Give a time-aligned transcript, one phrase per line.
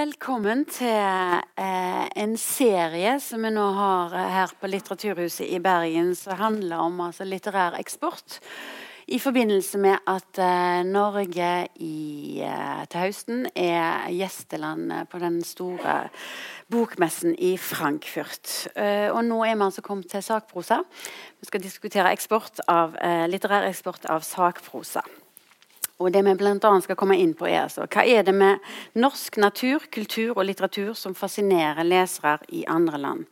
[0.00, 0.88] Velkommen til
[1.60, 6.86] eh, en serie som vi nå har eh, her på Litteraturhuset i Bergen, som handler
[6.86, 8.38] om altså, litterær eksport.
[9.12, 11.50] I forbindelse med at eh, Norge
[11.84, 15.98] i, eh, til høsten er gjesteland på den store
[16.72, 18.70] bokmessen i Frankfurt.
[18.80, 20.80] Eh, og nå er vi altså kommet til sakprosa.
[21.42, 25.04] Vi skal diskutere eksport av, eh, litterær eksport av sakprosa.
[26.00, 28.60] Og det vi annet skal komme inn på er altså, Hva er det med
[28.96, 33.26] norsk natur, kultur og litteratur som fascinerer lesere i andre land?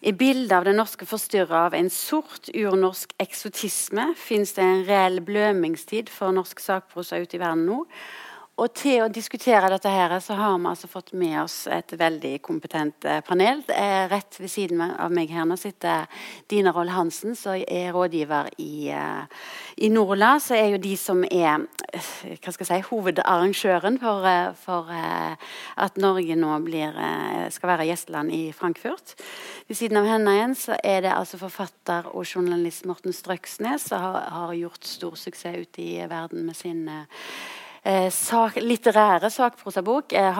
[0.00, 5.20] I bildet av det norske forstyrra av en sort urnorsk eksotisme fins det en reell
[5.20, 7.82] blømingstid for norsk sakprosa ute i verden nå.
[8.60, 12.34] Og til å diskutere dette her, så har vi altså fått med oss et veldig
[12.44, 13.62] kompetent eh, panel.
[13.72, 16.04] Eh, rett ved siden av meg her nå sitter
[16.50, 19.46] Dina Roll Hansen, som er rådgiver i, eh,
[19.80, 20.34] i Norla.
[20.44, 24.28] Så er jo de som er hva skal jeg si, hovedarrangøren for,
[24.60, 26.94] for at Norge nå blir,
[27.50, 29.16] skal være gjesteland i Frankfurt.
[29.66, 34.04] Ved siden av henne igjen så er det altså forfatter og journalist Morten Strøksnes, som
[34.04, 36.84] har, har gjort stor suksess ute i verden med sin
[37.82, 40.32] eh, sak, litterære sakprosabok, eh,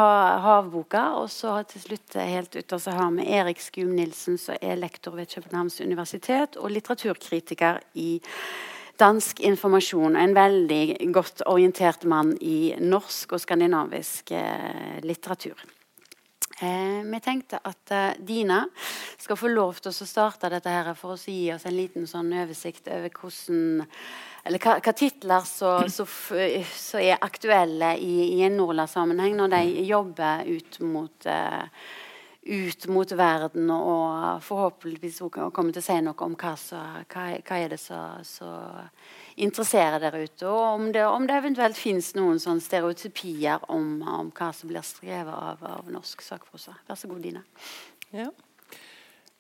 [0.45, 1.05] Havboka.
[1.21, 5.17] Og så til slutt eh, helt ytterst har vi Erik Skum Nilsen, som er lektor
[5.17, 8.21] ved Københavns universitet og litteraturkritiker i
[9.01, 10.17] Dansk Informasjon.
[10.17, 15.80] En veldig godt orientert mann i norsk og skandinavisk eh, litteratur.
[16.61, 18.67] Eh, vi tenkte at eh, Dina
[19.17, 22.29] skal få lov til å starte dette her for å gi oss en liten sånn
[22.37, 23.87] oversikt over hvordan
[24.45, 30.79] eller hva, hva titler som er aktuelle i, i en Norla-sammenheng når de jobber ut
[30.85, 31.65] mot, uh,
[32.49, 36.81] ut mot verden, og forhåpentligvis kommer til å si noe om hva, så,
[37.13, 38.89] hva, hva er det som
[39.41, 40.47] interesserer der ute.
[40.49, 44.85] Og om det, om det eventuelt finnes noen sånne stereotypier om, om, hva som blir
[44.87, 46.77] skrevet av, av norsk sakprosa.
[46.89, 47.45] Vær så god, Dina.
[48.13, 48.29] Ja.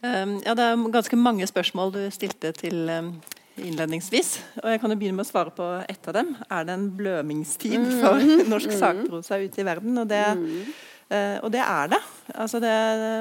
[0.00, 3.10] Um, ja, det er ganske mange spørsmål du stilte til um,
[3.60, 4.38] innledningsvis.
[4.62, 6.32] Og jeg kan jo begynne med å svare på ett av dem.
[6.48, 7.90] Er det en blømingstid mm.
[8.00, 10.00] for norsk sakprosa ute i verden?
[10.00, 10.72] Og det, uh,
[11.10, 11.98] og det er det.
[12.38, 12.74] Altså det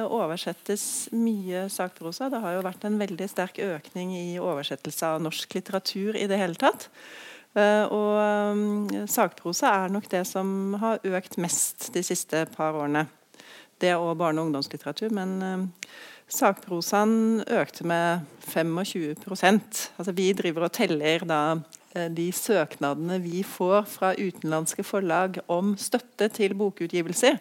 [0.06, 0.84] oversettes
[1.16, 2.28] mye sakprosa.
[2.30, 6.38] Det har jo vært en veldig sterk økning i oversettelse av norsk litteratur i det
[6.38, 6.86] hele tatt.
[7.58, 8.12] Uh, og
[8.54, 13.08] um, sakprosa er nok det som har økt mest de siste par årene.
[13.82, 15.10] Det og barne- og ungdomslitteratur.
[15.10, 15.66] men uh,
[16.30, 21.40] Sakprosaen økte med 25% altså Vi driver og teller da
[21.96, 27.40] eh, de søknadene vi får fra utenlandske forlag om støtte til bokutgivelser.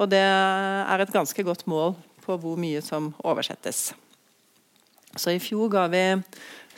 [0.00, 1.94] Og det er et ganske godt mål
[2.24, 3.90] på hvor mye som oversettes.
[5.16, 6.04] Så i fjor ga vi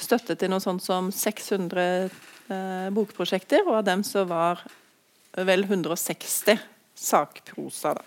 [0.00, 4.64] støtte til noe sånt som 600 eh, bokprosjekter, og av dem så var
[5.36, 6.58] vel 160
[6.98, 7.94] sakprosa.
[7.94, 8.04] da.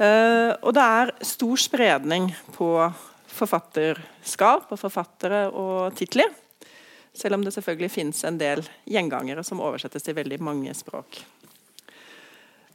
[0.00, 2.70] Eh, og det er stor spredning på
[3.30, 6.32] forfatterskap og forfattere og titler.
[7.16, 11.22] Selv om det selvfølgelig finnes en del gjengangere som oversettes til veldig mange språk.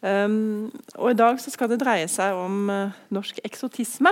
[0.05, 4.11] Um, og I dag så skal det dreie seg om uh, norsk eksotisme.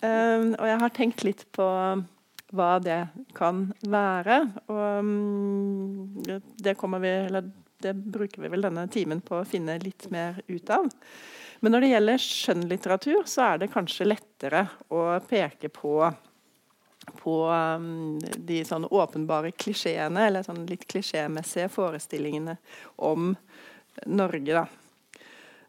[0.00, 1.66] Um, og jeg har tenkt litt på
[2.54, 3.00] hva det
[3.36, 4.40] kan være.
[4.72, 7.14] Og um, det, vi,
[7.84, 10.88] det bruker vi vel denne timen på å finne litt mer ut av.
[11.60, 15.98] Men når det gjelder skjønnlitteratur, så er det kanskje lettere å peke på
[17.20, 18.16] på um,
[18.48, 22.56] de sånn åpenbare klisjeene, eller sånn litt klisjémessige forestillingene
[23.04, 23.34] om
[24.08, 24.56] Norge.
[24.56, 24.64] Da.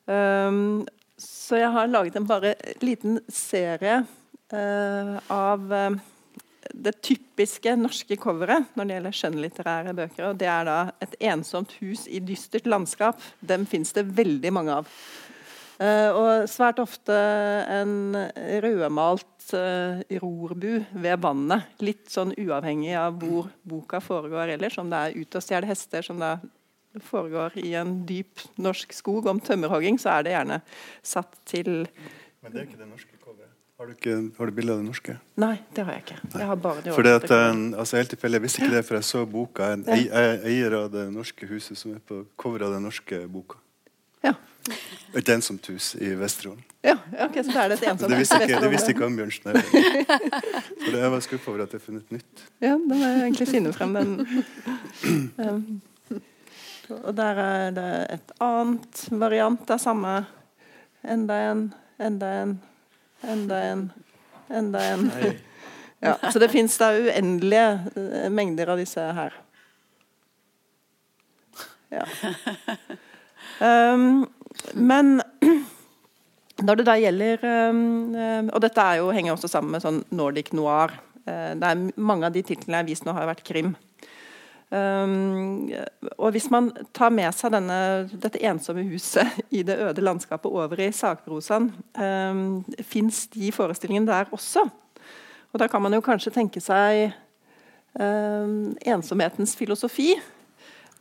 [0.05, 0.85] Um,
[1.17, 4.03] så jeg har laget en bare liten serie
[4.53, 5.95] uh, av uh,
[6.73, 10.27] det typiske norske coveret når det gjelder skjønnlitterære bøker.
[10.29, 13.21] og Det er da et ensomt hus i dystert landskap.
[13.39, 14.91] Dem fins det veldig mange av.
[15.75, 18.15] Uh, og svært ofte en
[18.63, 21.71] rødmalt uh, rorbu ved vannet.
[21.83, 24.77] Litt sånn uavhengig av hvor boka foregår ellers.
[24.77, 26.37] Om det er 'Ut og stjele hester', som da
[27.03, 30.61] foregår i en dyp norsk skog om tømmerhogging, så er det gjerne
[31.03, 31.71] satt til
[32.43, 33.51] Men det er ikke det norske coveret?
[33.75, 35.17] Har du, ikke, har du bilde av det norske?
[35.41, 36.19] Nei, det har jeg ikke.
[36.31, 39.03] Jeg har bare det Fordi at, altså, helt tilfeldig, Jeg visste ikke det, for jeg
[39.03, 39.67] så boka.
[39.67, 43.59] Jeg er eier av det norske huset som er på coveret av den norske boka.
[44.23, 44.31] Ja.
[45.15, 46.63] Et ensomt hus i Vesterålen.
[46.85, 46.95] Ja,
[47.25, 51.11] ok, så er det et ensomt Det visste ikke, det visste ikke Ambjørnsen det, jeg
[51.11, 52.45] var skuffa over at jeg har funnet nytt.
[52.61, 54.45] Ja, da må jeg egentlig finne frem den.
[55.37, 55.59] Um,
[56.91, 60.15] og der er det et annet variant av samme.
[61.05, 61.65] Enda en,
[62.01, 62.53] enda en,
[63.23, 63.89] enda en,
[64.49, 65.11] enda en.
[66.05, 69.33] Ja, så det fins da uendelige eh, mengder av disse her.
[71.89, 72.03] Ja.
[73.63, 74.25] Um,
[74.75, 75.21] men
[76.67, 78.15] når det da gjelder um,
[78.51, 80.93] Og dette jo, henger også sammen med sånn Nordic noir.
[81.23, 83.73] Uh, det er Mange av de titlene jeg har vist nå, har vært krim.
[84.73, 85.69] Um,
[86.17, 87.77] og Hvis man tar med seg denne,
[88.09, 91.69] dette ensomme huset i det øde landskapet over i sakprosaen,
[92.01, 94.65] um, fins de forestillingene der også.
[95.53, 97.13] Og Da kan man jo kanskje tenke seg
[97.93, 100.15] um, ensomhetens filosofi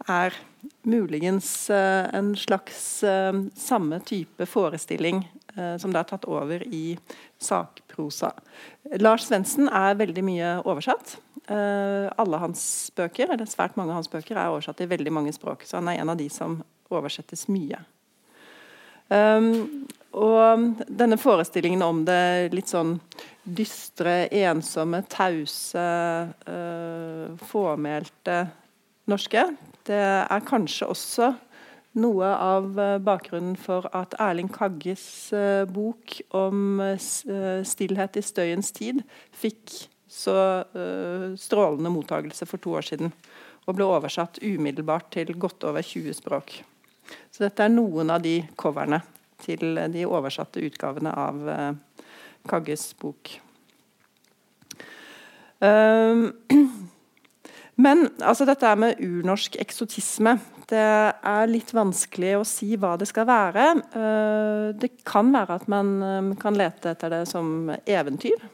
[0.08, 0.36] er
[0.84, 5.24] muligens uh, en slags uh, samme type forestilling
[5.54, 6.96] som det er tatt over i
[7.38, 8.32] sakprosa.
[8.98, 11.16] Lars Svendsen er veldig mye oversatt.
[11.44, 12.62] Uh, alle hans
[12.96, 15.66] bøker, eller svært mange av hans bøker er oversatt i veldig mange språk.
[15.68, 16.62] Så han er en av de som
[16.94, 17.82] oversettes mye.
[19.12, 19.84] Um,
[20.16, 22.96] og denne forestillingen om det litt sånn
[23.44, 25.84] dystre, ensomme, tause,
[26.48, 28.38] uh, fåmælte
[29.10, 29.44] norske,
[29.84, 31.34] det er kanskje også
[31.98, 32.72] noe av
[33.04, 39.02] bakgrunnen for at Erling Kagges uh, bok om stillhet i støyens tid
[39.34, 39.74] fikk
[40.14, 40.34] så
[41.40, 43.10] strålende mottagelse for to år siden.
[43.66, 46.52] Og ble oversatt umiddelbart til godt over 20 språk.
[47.34, 49.00] Så dette er noen av de coverne
[49.42, 51.42] til de oversatte utgavene av
[52.46, 53.32] Kagges bok.
[55.64, 56.32] Um,
[57.76, 60.36] men altså dette med urnorsk eksotisme
[60.70, 63.64] det er litt vanskelig å si hva det skal være.
[63.92, 68.46] Uh, det kan være at man um, kan lete etter det som eventyr.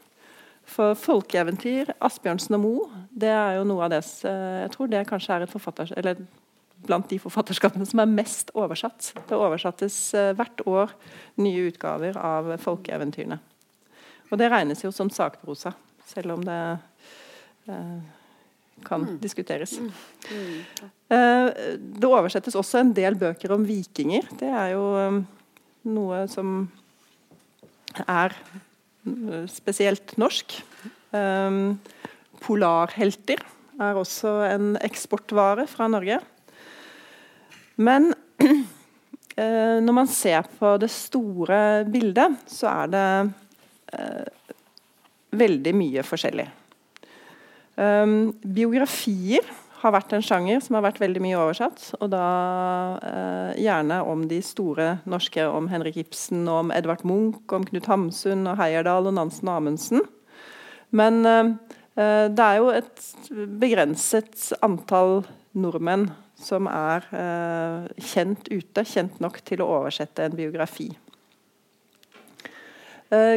[0.71, 5.35] For folkeeventyr, Asbjørnsen og Moe, det er jo noe av det Jeg tror det kanskje
[5.35, 6.21] er et forfatter, eller
[6.87, 9.11] blant de forfatterskapene som er mest oversatt.
[9.29, 10.95] Det oversattes eh, hvert år
[11.43, 13.41] nye utgaver av folkeeventyrene.
[14.31, 15.75] Og det regnes jo som sakprosa,
[16.09, 16.61] selv om det
[17.69, 17.99] eh,
[18.85, 19.19] kan mm.
[19.23, 19.77] diskuteres.
[19.81, 19.91] Mm.
[21.11, 24.29] Eh, det oversettes også en del bøker om vikinger.
[24.39, 25.23] Det er jo um,
[25.91, 26.65] noe som
[28.07, 28.37] er
[29.51, 30.61] spesielt norsk.
[31.11, 31.81] Um,
[32.45, 33.43] polarhelter
[33.81, 36.21] er også en eksportvare fra Norge.
[37.81, 38.13] Men
[38.45, 43.07] uh, når man ser på det store bildet, så er det
[45.41, 46.45] veldig mye forskjellig.
[47.81, 49.47] Um, biografier
[49.81, 51.87] har vært en sjanger som har vært veldig mye oversatt.
[52.01, 52.25] Og da
[53.01, 58.45] uh, gjerne om de store norske, om Henrik Ibsen, om Edvard Munch, om Knut Hamsun
[58.51, 60.05] og Heyerdahl og Nansen og Amundsen.
[60.91, 61.53] Men eh,
[61.95, 63.03] det er jo et
[63.63, 65.21] begrenset antall
[65.55, 70.89] nordmenn som er uh, kjent ute, kjent nok til å oversette en biografi.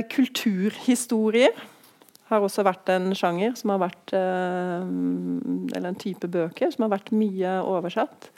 [0.10, 1.54] Kulturhistorier
[2.32, 4.86] har også vært en sjanger som har vært eh,
[5.76, 8.30] Eller en type bøker som har vært mye oversatt.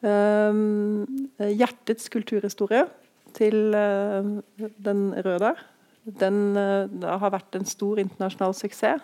[0.00, 0.62] Eh,
[1.60, 2.86] hjertets kulturhistorie
[3.36, 4.34] til eh,
[4.82, 5.54] den røde
[6.20, 9.02] den har vært en stor internasjonal suksess.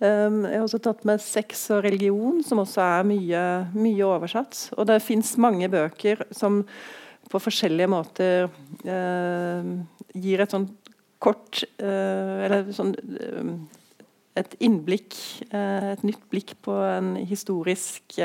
[0.00, 3.42] Jeg har også tatt med sex og religion, som også er mye,
[3.76, 4.62] mye oversatt.
[4.80, 6.62] Og det fins mange bøker som
[7.30, 8.48] på forskjellige måter
[10.16, 10.85] gir et sånt
[11.26, 13.50] kort eh, Eller sånn eh,
[14.36, 15.14] et innblikk,
[15.48, 18.18] eh, et nytt blikk på en historisk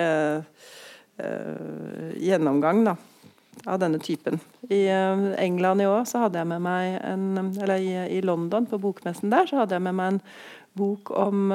[1.22, 2.96] gjennomgang da,
[3.70, 4.40] av denne typen.
[4.74, 7.78] I England i år så hadde jeg med meg en, eller
[8.10, 10.20] i, London, på bokmessen der, så hadde jeg med meg en
[10.80, 11.54] bok om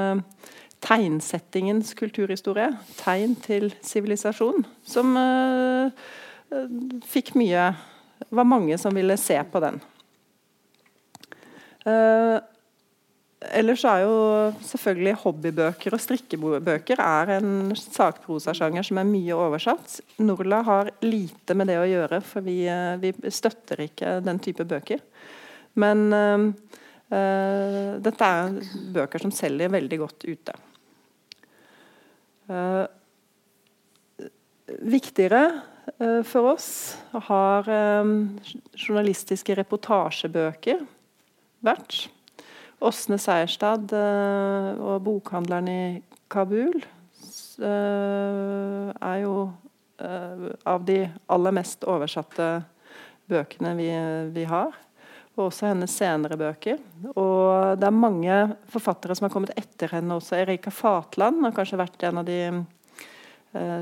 [0.87, 2.71] tegnsettingens kulturhistorie.
[3.01, 4.63] Tegn til sivilisasjon.
[4.87, 5.19] Som
[7.11, 7.75] fikk mye
[8.31, 9.83] var mange som ville se på den.
[11.87, 12.41] Uh,
[13.55, 14.15] ellers er jo
[14.67, 20.01] selvfølgelig hobbybøker og strikkebøker er en sakprosasjanger som er mye oversatt.
[20.19, 24.67] Norla har lite med det å gjøre, for vi, uh, vi støtter ikke den type
[24.67, 25.05] bøker.
[25.79, 26.49] Men uh,
[28.03, 28.59] dette er
[28.97, 30.63] bøker som selger veldig godt ute.
[34.87, 35.41] viktigere
[36.27, 36.69] for oss
[37.29, 40.83] har journalistiske reportasjebøker
[41.65, 42.07] vært.
[42.85, 49.37] Åsne Seierstad eh, og bokhandleren i Kabul eh, er jo
[50.03, 50.99] eh, av de
[51.33, 52.49] aller mest oversatte
[53.31, 53.89] bøkene vi,
[54.37, 54.77] vi har.
[55.37, 56.79] Og også hennes senere bøker.
[57.13, 58.37] Og det er mange
[58.73, 60.37] forfattere som har kommet etter henne også.
[60.39, 62.41] Erika Fatland har kanskje vært en av de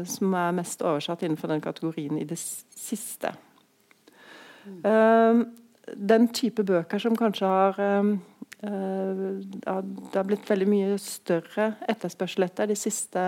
[0.07, 3.33] som er mest oversatt innenfor den kategorien i det siste.
[4.67, 4.81] Mm.
[4.85, 8.15] Uh, den type bøker som kanskje har uh,
[8.65, 13.25] Det har blitt veldig mye større etterspørsel etter de siste,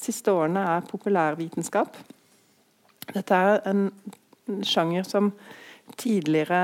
[0.00, 1.98] siste årene, er populærvitenskap.
[3.12, 3.90] Dette er en
[4.64, 5.28] sjanger som
[6.00, 6.62] tidligere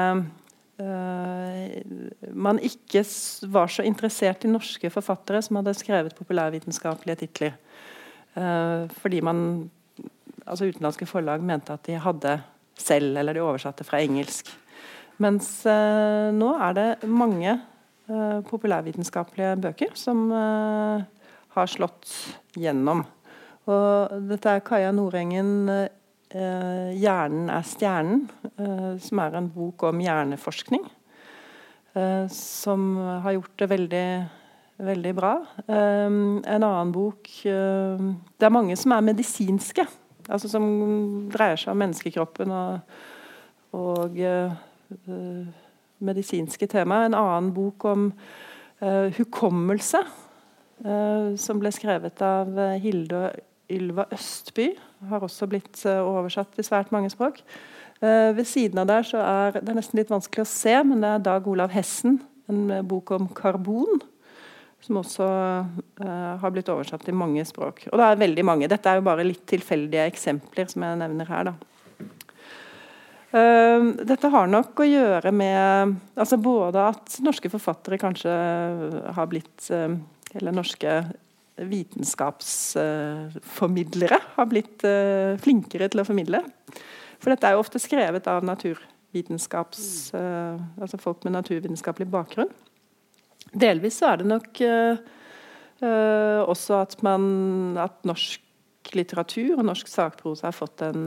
[0.80, 1.66] uh,
[2.32, 3.04] man ikke
[3.52, 7.60] var så interessert i norske forfattere som hadde skrevet populærvitenskapelige titler.
[8.32, 9.70] Uh, fordi man
[10.46, 12.38] altså utenlandske forlag mente at de hadde
[12.78, 14.48] selv, eller de oversatte fra engelsk.
[15.22, 17.60] Mens uh, nå er det mange
[18.48, 22.10] populærvitenskapelige bøker som har slått
[22.58, 23.04] gjennom.
[23.70, 28.26] Og dette er Kaja Nordengen eh, 'Hjernen er stjernen',
[28.56, 30.84] eh, som er en bok om hjerneforskning.
[31.94, 34.06] Eh, som har gjort det veldig,
[34.78, 35.34] veldig bra.
[35.68, 38.02] Eh, en annen bok eh,
[38.38, 39.86] Det er mange som er medisinske.
[40.28, 42.80] Altså som dreier seg om menneskekroppen og,
[43.74, 44.50] og eh,
[46.02, 47.04] medisinske tema.
[47.04, 48.08] En annen bok om
[49.16, 50.00] hukommelse.
[51.38, 53.20] som ble skrevet av Hilde
[53.72, 54.72] Ylva Østby
[55.10, 57.40] har også blitt eh, oversatt til svært mange språk.
[58.02, 61.02] Eh, ved siden av der så er det er nesten litt vanskelig å se, men
[61.02, 62.20] det er Dag Olav Hessen,
[62.50, 64.02] en eh, bok om karbon.
[64.82, 67.84] Som også uh, har blitt oversatt til mange språk.
[67.92, 68.66] Og det er veldig mange.
[68.66, 71.52] Dette er jo bare litt tilfeldige eksempler som jeg nevner her.
[71.52, 71.71] da.
[73.32, 78.32] Uh, dette har nok å gjøre med altså både at norske forfattere kanskje
[79.16, 79.94] har blitt uh,
[80.36, 80.98] Eller norske
[81.60, 86.40] vitenskapsformidlere har blitt eh, flinkere til å formidle.
[87.20, 90.14] For dette er jo ofte skrevet av naturvitenskaps...
[90.16, 92.52] Eh, altså folk med naturvitenskapelig bakgrunn.
[93.52, 94.52] Delvis så er det nok
[95.82, 97.22] også at, man,
[97.80, 98.40] at norsk
[98.94, 101.02] litteratur og norsk sakprosa har fått en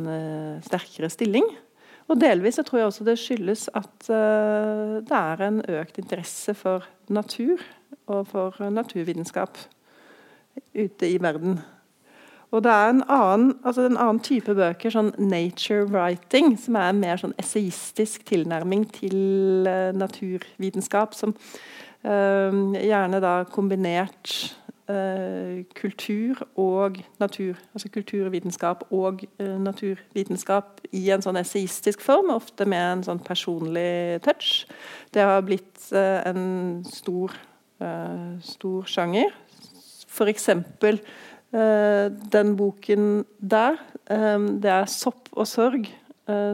[0.66, 1.48] sterkere stilling.
[2.06, 6.54] Og delvis så tror jeg også det skyldes at uh, det er en økt interesse
[6.58, 7.62] for natur
[8.06, 9.58] og for naturvitenskap
[10.76, 11.58] ute i verden.
[12.54, 16.92] Og det er en annen, altså en annen type bøker, sånn nature writing, som er
[16.92, 21.34] en mer sånn essayistisk tilnærming til uh, naturvitenskap, som
[22.06, 24.54] uh, gjerne da kombinert
[24.88, 33.04] kultur og natur, altså kulturvitenskap og naturvitenskap i en sånn esseistisk form, ofte med en
[33.08, 34.68] sånn personlig touch.
[35.10, 37.34] Det har blitt en stor,
[38.46, 39.34] stor sjanger
[40.16, 40.50] F.eks.
[42.32, 43.76] Den boken der.
[44.62, 45.90] Det er 'Sopp og sorg',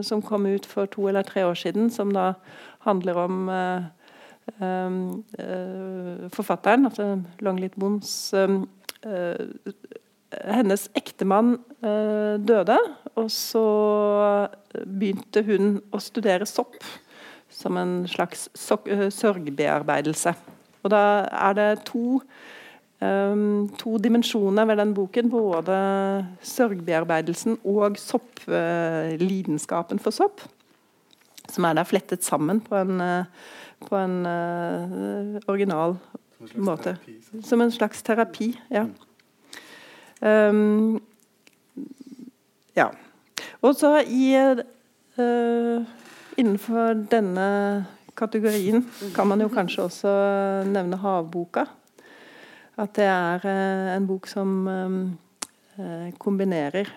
[0.02, 1.90] som kom ut for to eller tre år siden.
[1.90, 2.32] Som da
[2.80, 3.50] handler om
[6.32, 8.68] forfatteren, altså Longlit Bonds um,
[10.32, 12.78] Hennes ektemann døde,
[13.20, 13.64] og så
[14.86, 16.78] begynte hun å studere sopp
[17.52, 20.32] som en slags sorgbearbeidelse.
[20.82, 22.22] Og da er det to
[23.02, 25.30] um, to dimensjoner ved den boken.
[25.30, 30.40] Både sorgbearbeidelsen og sopplidenskapen uh, for sopp.
[31.50, 33.24] Som er da flettet sammen på en, uh,
[33.86, 35.96] på en uh, original
[36.42, 36.96] en måte.
[36.96, 38.86] Terapi, som en slags terapi, ja.
[40.20, 41.00] Um,
[42.74, 42.90] ja.
[43.62, 44.34] Og så i
[46.32, 47.48] Innenfor denne
[48.16, 50.12] kategorien kan man jo kanskje også
[50.64, 51.66] nevne havboka.
[52.80, 56.88] At det er uh, en bok som eh, kombinerer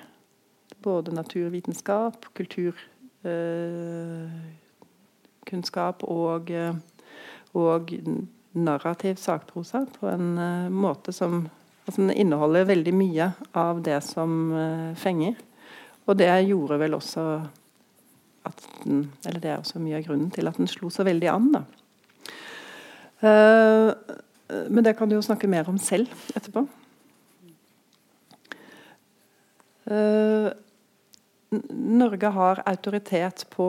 [0.85, 2.93] både naturvitenskap, kulturkunnskap
[5.51, 6.51] eh, og,
[7.53, 7.93] og
[8.55, 10.35] narrativ sakprosa på en
[10.71, 11.49] måte som
[11.85, 14.49] altså Den inneholder veldig mye av det som
[14.97, 15.35] fenger.
[16.09, 17.25] Og det gjorde vel også
[18.45, 21.29] at den Eller det er også mye av grunnen til at den slo så veldig
[21.29, 21.61] an, da.
[24.69, 26.65] Men det kan du jo snakke mer om selv etterpå.
[31.69, 33.67] Norge har autoritet på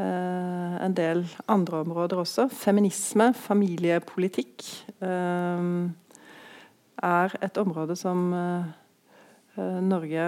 [0.00, 2.48] en del andre områder også.
[2.52, 4.64] Feminisme, familiepolitikk
[5.02, 5.90] uh,
[7.00, 8.32] er et område som
[9.60, 10.24] Norge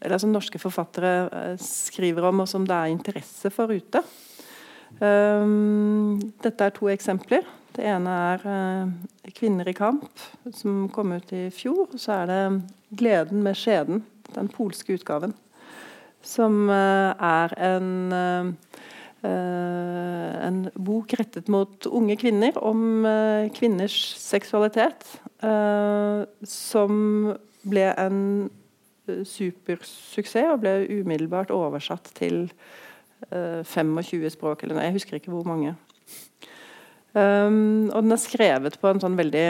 [0.00, 4.00] Eller som norske forfattere skriver om, og som det er interesse for ute.
[6.44, 7.44] Dette er to eksempler.
[7.74, 8.38] Det ene er
[9.34, 10.20] 'Kvinner i kamp',
[10.52, 11.88] som kom ut i fjor.
[11.96, 12.62] Så er det
[12.96, 14.02] 'Gleden med skjeden',
[14.34, 15.34] den polske utgaven.
[16.24, 19.30] Som uh, er en, uh,
[20.48, 23.06] en bok rettet mot unge kvinner om
[23.56, 25.20] kvinners seksualitet.
[26.48, 26.94] som
[27.64, 28.20] ble en
[29.04, 32.46] supersuksess og ble umiddelbart oversatt til
[33.30, 35.74] 25 eh, språk, eller jeg husker ikke hvor mange.
[37.14, 39.46] Og den er skrevet på en sånn veldig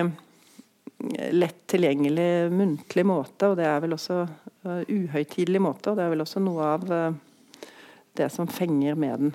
[1.13, 5.91] lett tilgjengelig muntlig måte, og det er vel også uh, uhøytidelig måte.
[5.93, 7.71] Og det er vel også noe av uh,
[8.19, 9.35] det som fenger med den.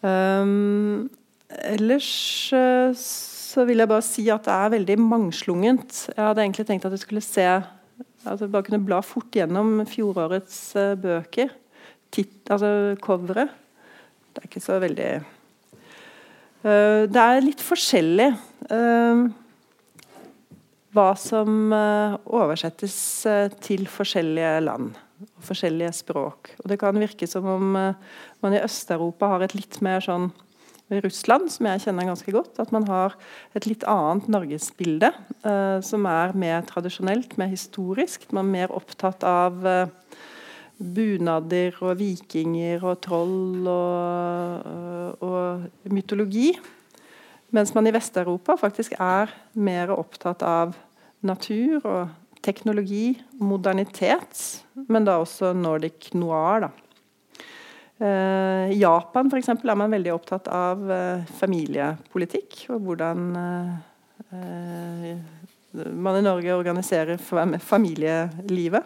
[0.00, 1.10] Um,
[1.68, 2.08] ellers
[2.96, 6.06] så vil jeg bare si at det er veldig mangslungent.
[6.14, 7.76] Jeg hadde egentlig tenkt at du skulle se at
[8.40, 10.56] jeg Bare kunne bla fort gjennom fjorårets
[11.00, 11.54] bøker.
[12.12, 13.48] Titt, altså coveret.
[14.30, 15.10] Det er ikke så veldig
[16.60, 18.28] Det er litt forskjellig
[18.68, 19.24] uh,
[20.94, 22.94] hva som oversettes
[23.62, 26.54] til forskjellige land og forskjellige språk.
[26.62, 30.32] Og Det kan virke som om man i Øst-Europa har et litt mer sånn
[30.98, 33.14] Russland, som jeg kjenner ganske godt, at man har
[33.54, 35.12] et litt annet norgesbilde,
[35.46, 38.26] uh, som er mer tradisjonelt, mer historisk.
[38.34, 39.86] Man er mer opptatt av uh,
[40.80, 46.50] bunader og vikinger og troll og, uh, og mytologi.
[47.50, 50.76] Mens man i Vest-Europa faktisk er mer opptatt av
[51.26, 52.12] natur og
[52.44, 56.66] teknologi, modernitet, men da også Nordic noir.
[56.66, 56.70] da.
[58.00, 62.62] I uh, Japan for eksempel, er man veldig opptatt av uh, familiepolitikk.
[62.72, 63.74] Og hvordan uh,
[65.92, 68.82] man i Norge organiserer familielivet.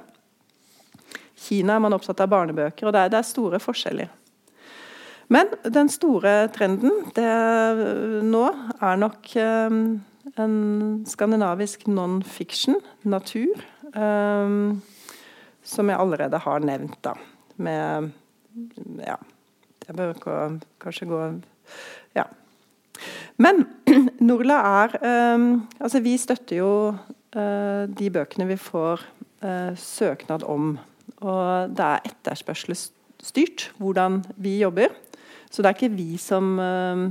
[1.45, 4.11] Kina er man opptatt av barnebøker, og det er, det er store forskjeller.
[5.35, 7.29] Men den store trenden det,
[8.23, 8.45] nå
[8.79, 10.57] er nok en
[11.11, 13.65] skandinavisk non-fiction, natur,
[15.65, 17.01] som jeg allerede har nevnt.
[17.03, 17.17] da,
[17.57, 18.13] med
[19.03, 19.19] ja.
[19.85, 20.15] Jeg bør
[20.81, 21.21] kanskje gå
[22.17, 22.25] Ja.
[23.37, 23.67] Men
[24.29, 29.03] Norla er um, Altså, vi støtter jo uh, de bøkene vi får
[29.45, 30.79] uh, søknad om.
[31.21, 34.95] Og det er etterspørselsstyrt hvordan vi jobber.
[35.55, 37.05] Så det er ikke vi som uh,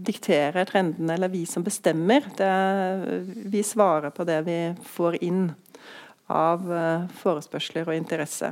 [0.00, 2.24] dikterer trendene, eller vi som bestemmer.
[2.40, 3.04] Er,
[3.52, 5.50] vi svarer på det vi får inn
[6.32, 6.64] av
[7.20, 8.50] forespørsler og interesse.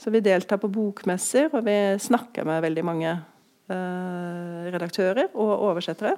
[0.00, 6.16] Så vi deltar på bokmesser, og vi snakker med veldig mange uh, redaktører og oversettere.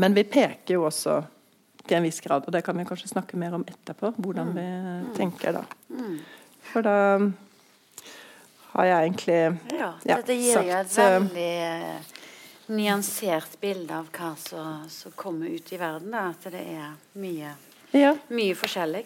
[0.00, 1.18] Men vi peker jo også
[1.86, 4.66] til en viss grad, og det kan vi kanskje snakke mer om etterpå, hvordan vi
[4.66, 5.06] mm.
[5.16, 5.64] tenker da.
[5.90, 6.18] Mm.
[6.70, 6.96] For da
[8.72, 9.38] har jeg egentlig
[9.76, 12.18] ja, Dette gir jo et eh, veldig uh,
[12.70, 16.12] nyansert bilde av hva som kommer ut i verden.
[16.14, 16.28] Da.
[16.30, 17.54] At det er mye,
[17.96, 18.14] ja.
[18.30, 19.04] mye forskjellig.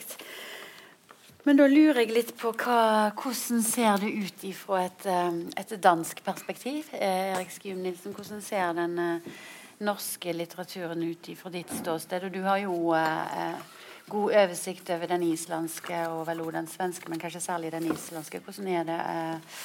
[1.44, 5.74] Men da lurer jeg litt på hva, hvordan ser det ut fra et, eh, et,
[5.80, 6.88] dansk perspektiv?
[6.96, 8.96] Eh, Erik Skium Nilsen, hvordan ser den
[9.84, 12.28] norske litteraturen ut fra ditt ståsted?
[12.28, 13.56] Og du har jo uh,
[14.08, 18.38] god oversikt over den islandske og vel også den svenske, men kanskje særlig den islandske.
[18.44, 19.56] Hvordan er det eh,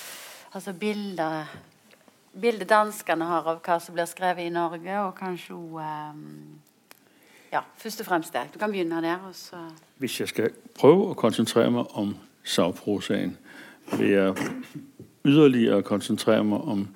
[0.54, 1.48] altså bildet,
[2.42, 5.82] bildet danskene har av hva som blir skrevet i Norge, og kanskje òg
[7.52, 8.42] ja, først og fremst det.
[8.54, 9.18] Du kan begynne der.
[9.28, 9.56] og så...
[9.98, 13.38] Hvis jeg skal prøve å konsentrere meg om sagprosaen,
[13.98, 14.36] vil jeg
[15.26, 16.88] yderligere konsentrere meg om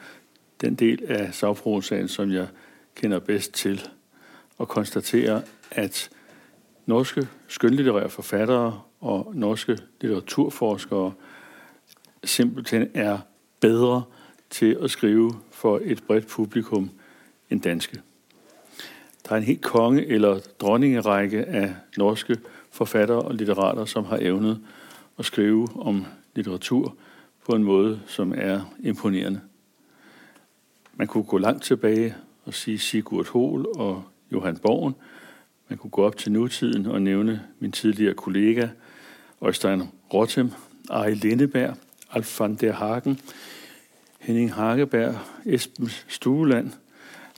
[0.61, 2.47] den del av sagprosaen som jeg
[2.99, 3.81] kjenner best til,
[4.57, 6.09] og konstatere at
[6.85, 11.13] norske skønlitterære forfattere og norske litteraturforskere
[12.23, 13.17] simpelthen er
[13.59, 14.03] bedre
[14.49, 16.89] til å skrive for et bredt publikum
[17.49, 18.01] enn danske.
[19.23, 22.37] Det er en helt konge- eller dronningerække av norske
[22.71, 24.59] forfattere og litterater som har evnet
[25.17, 26.93] å skrive om litteratur
[27.45, 29.41] på en måte som er imponerende.
[30.95, 32.15] Man kunne gå langt tilbake
[32.45, 34.95] og si Sigurd Hoel og Johan Borgen.
[35.73, 38.67] Man kunne gå opp til nutiden og nævne min tidligere kollega
[39.47, 39.81] Øystein
[40.13, 40.51] Rottem,
[40.89, 41.77] Ari Lindeberg,
[42.11, 43.19] Alf van der Hagen,
[44.19, 46.71] Henning Hageberg, Esben Stueland.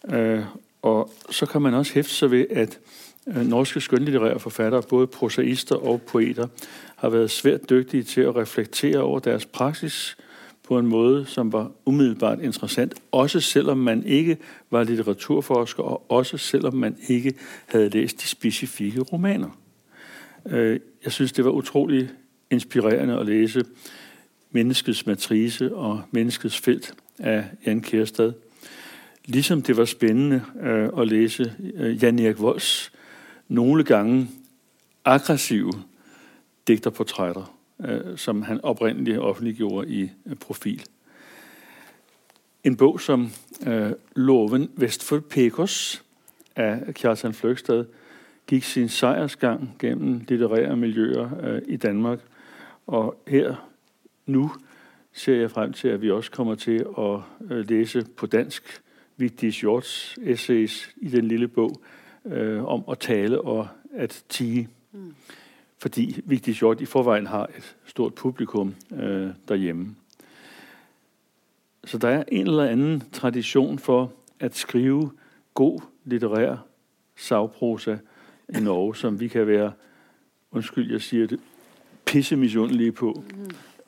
[0.09, 0.43] Øh,
[0.81, 2.79] og så kan man også hæfte seg ved, at
[3.27, 6.47] øh, norske skønlitterære forfattere, både prosaister og poeter,
[6.95, 10.17] har været svært dygtige til å reflektere over deres praksis
[10.67, 14.37] på en måte som var umiddelbart interessant, også selvom man ikke
[14.71, 17.33] var litteraturforsker, og også selvom man ikke
[17.65, 19.49] hadde lest de spesifikke romaner.
[20.45, 22.09] Øh, jeg synes det var utrolig
[22.51, 23.63] inspirerende å lese
[24.51, 28.33] 'Menneskets matrise' og 'Menneskets felt' av Jan Kjærstad.
[29.25, 30.41] Ligesom det var spennende
[30.93, 32.91] å lese læse øh, Jan Erik Volds
[33.47, 34.27] noen gange
[35.05, 35.71] aggressive
[36.67, 37.54] digterportrætter, øh,
[38.15, 40.83] som han opprinnelig offentliggjorde i øh, profil.
[42.63, 43.29] En bok som
[43.67, 46.03] øh, Loven vest for Pekos
[46.55, 47.85] av Kjartan Fløgstad
[48.47, 52.19] gikk sin sejrsgang gjennom litterære miljøer øh, i Danmark.
[52.87, 53.69] Og her
[54.25, 54.49] nå
[55.13, 57.19] ser jeg frem til, at vi også kommer til at
[57.69, 58.81] lese på dansk
[59.17, 61.49] Vigdis Hjorts essays i den lille
[62.25, 64.69] øh, om at tale og at tige.
[64.91, 65.15] Mm.
[65.77, 69.95] Fordi Vigtig Hjort i forvejen har et stort publikum øh, derhjemme.
[71.85, 75.11] Så der er en eller anden tradisjon for at skrive
[75.53, 76.55] god litterær
[77.15, 77.97] sagprosa
[78.49, 79.71] i Norge, som vi kan være,
[80.51, 81.39] undskyld jeg sier det,
[82.05, 83.23] pissemisunnelige på.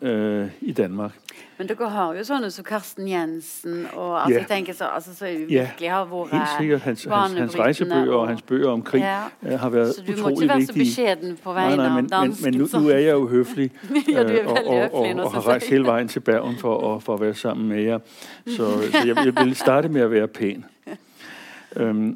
[0.02, 1.12] Uh, i Danmark.
[1.58, 4.40] Men dere har jo sånne som Karsten Jensen og altså, Ja.
[4.40, 6.82] jeg tenker så, altså, så virkelig har vært Helt sikkert.
[6.82, 9.24] Hans, hans, hans rejsebøger og hans bøger om krig Ja.
[9.42, 9.94] uh, har viktige.
[9.94, 12.44] Så du må ikke være så beskjeden på vegne men, av men, dansken.
[12.52, 13.72] men nu, så- nu er jeg jo høflig
[14.14, 17.00] Ja, du er øh, og, og, og, og har reist hele veien til Bergen for
[17.00, 18.00] for å være sammen med jer.
[18.48, 18.56] Så,
[18.92, 20.66] så jeg, jeg vil starte med å være pen.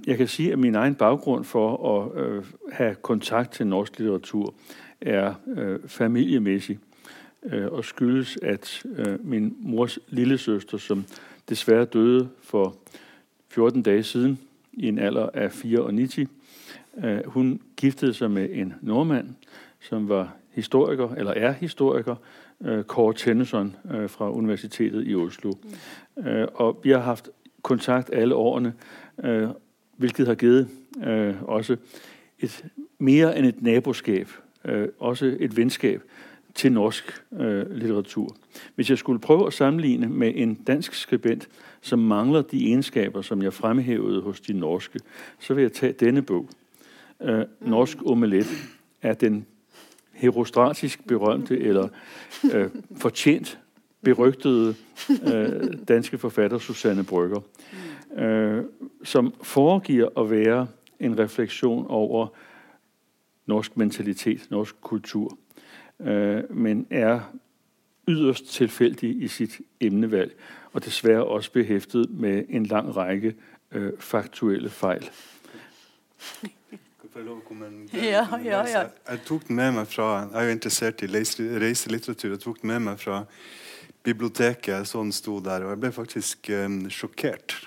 [0.07, 2.41] Jeg kan si at min egen baggrund for å ha
[2.77, 4.53] have kontakt til norsk litteratur
[5.01, 5.33] er
[5.87, 6.77] familiemessig.
[6.77, 6.90] øh,
[7.71, 11.05] og skyldes, at øh, min mors lillesøster, som
[11.49, 12.75] desværre døde for
[13.49, 14.39] 14 dage siden
[14.73, 16.29] i en alder af 94,
[17.03, 19.29] øh, hun giftede sig med en nordmand,
[19.79, 22.15] som var historiker, eller er historiker,
[22.61, 25.53] øh, Kåre Tennyson øh, fra Universitetet i Oslo.
[26.17, 27.29] Øh, og vi har haft
[27.61, 28.73] kontakt alle årene,
[29.23, 29.49] øh,
[29.97, 30.67] hvilket har givet
[31.03, 31.77] øh, også
[32.39, 32.65] et
[32.99, 34.29] mere end et naboskab,
[34.65, 36.01] øh, også et venskab
[36.55, 38.35] til norsk øh, litteratur.
[38.75, 41.47] Hvis jeg skulle prøve å sammenligne med en dansk skribent,
[41.81, 44.99] som mangler de egenskaper som jeg fremhevet hos de norske,
[45.39, 46.45] så vil jeg ta denne bok.
[47.21, 48.47] Øh, Norsk omelet
[49.01, 49.45] er den
[50.13, 51.87] herostratisk berømte eller
[52.53, 53.59] øh, fortjent
[54.03, 54.75] berygtede
[55.33, 57.41] øh, danske forfatter Susanne Brygger,
[58.17, 58.63] øh,
[59.03, 60.67] som foregiver å være
[60.99, 62.27] en refleksjon over
[63.45, 65.37] norsk mentalitet, norsk kultur,
[66.07, 67.19] øh, men er
[68.07, 70.31] yderst tilfældig i sitt emnevalg,
[70.73, 73.35] og dessverre også beheftet med en lang række
[73.71, 75.09] øh, faktuelle feil.
[77.15, 78.03] Jeg lov å kommentere?
[78.07, 78.81] Ja, ja, ja.
[79.09, 82.29] Jeg tok den med meg fra Jeg er jo interessert i reiselitteratur.
[82.31, 83.25] Jeg tok den med meg fra
[84.07, 84.71] biblioteket.
[84.71, 87.57] Jeg så den sto der, og jeg ble faktisk um, sjokkert.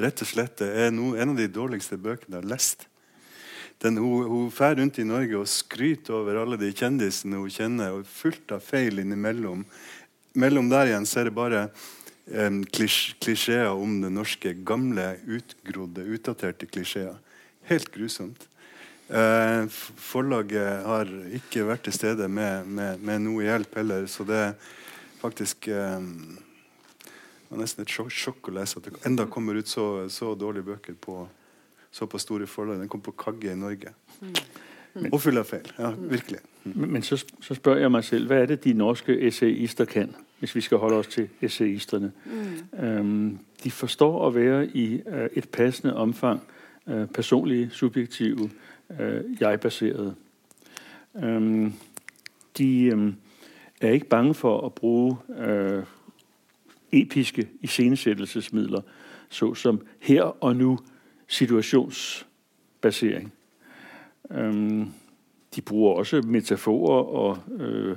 [0.00, 0.56] Rett og slett.
[0.62, 2.88] Det er no, en av de dårligste bøkene jeg har lest.
[3.82, 7.94] Den, hun, hun fær rundt i Norge og skryter over alle de kjendisene hun kjenner,
[7.94, 9.62] og fullt av feil innimellom.
[10.38, 11.62] Mellom der igjen så er det bare
[12.26, 14.56] um, klisj, klisjeer om det norske.
[14.66, 17.14] Gamle, utgrodde, utdaterte klisjeer.
[17.70, 18.48] Helt grusomt.
[19.08, 24.42] Uh, forlaget har ikke vært til stede med, med, med noe hjelp heller, så det
[24.50, 24.52] er
[25.22, 26.36] faktisk um,
[27.48, 30.66] det var nesten et sjokk, å lese at det enda kommer ut så, så dårlige
[30.66, 31.22] bøker på
[31.90, 32.80] såpass store forlag.
[32.80, 33.88] Den kom på Kagge i Norge.
[35.12, 35.66] Og full av feil.
[35.78, 36.38] Ja, virkelig.
[36.64, 40.14] Men, men så, så spør jeg meg selv, hva er det, de norske essayister kan,
[40.38, 42.12] hvis vi skal holde oss til essayisterne?
[42.26, 42.84] Mm.
[42.84, 46.40] Øhm, de forstår å være i uh, et passende omfang
[46.86, 48.50] uh, personlige, subjektive,
[48.90, 50.14] uh, jeg-baserede.
[51.14, 51.74] Um,
[52.58, 53.16] de um,
[53.80, 55.84] er ikke bange for å bruke øh,
[56.92, 58.80] episke iscenesættelsesmidler,
[59.28, 60.78] såsom her og nu
[61.28, 63.32] situationsbasering.
[64.30, 64.90] Øhm,
[65.54, 67.96] de bruger også metaforer og øh,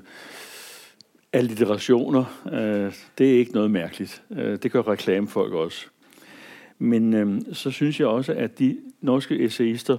[1.34, 2.50] alliterationer.
[2.54, 4.24] Øh, det er ikke noget mærkeligt.
[4.32, 5.86] Øh, det gør reklamefolk også.
[6.78, 9.98] Men så synes jeg også, at de norske essayister,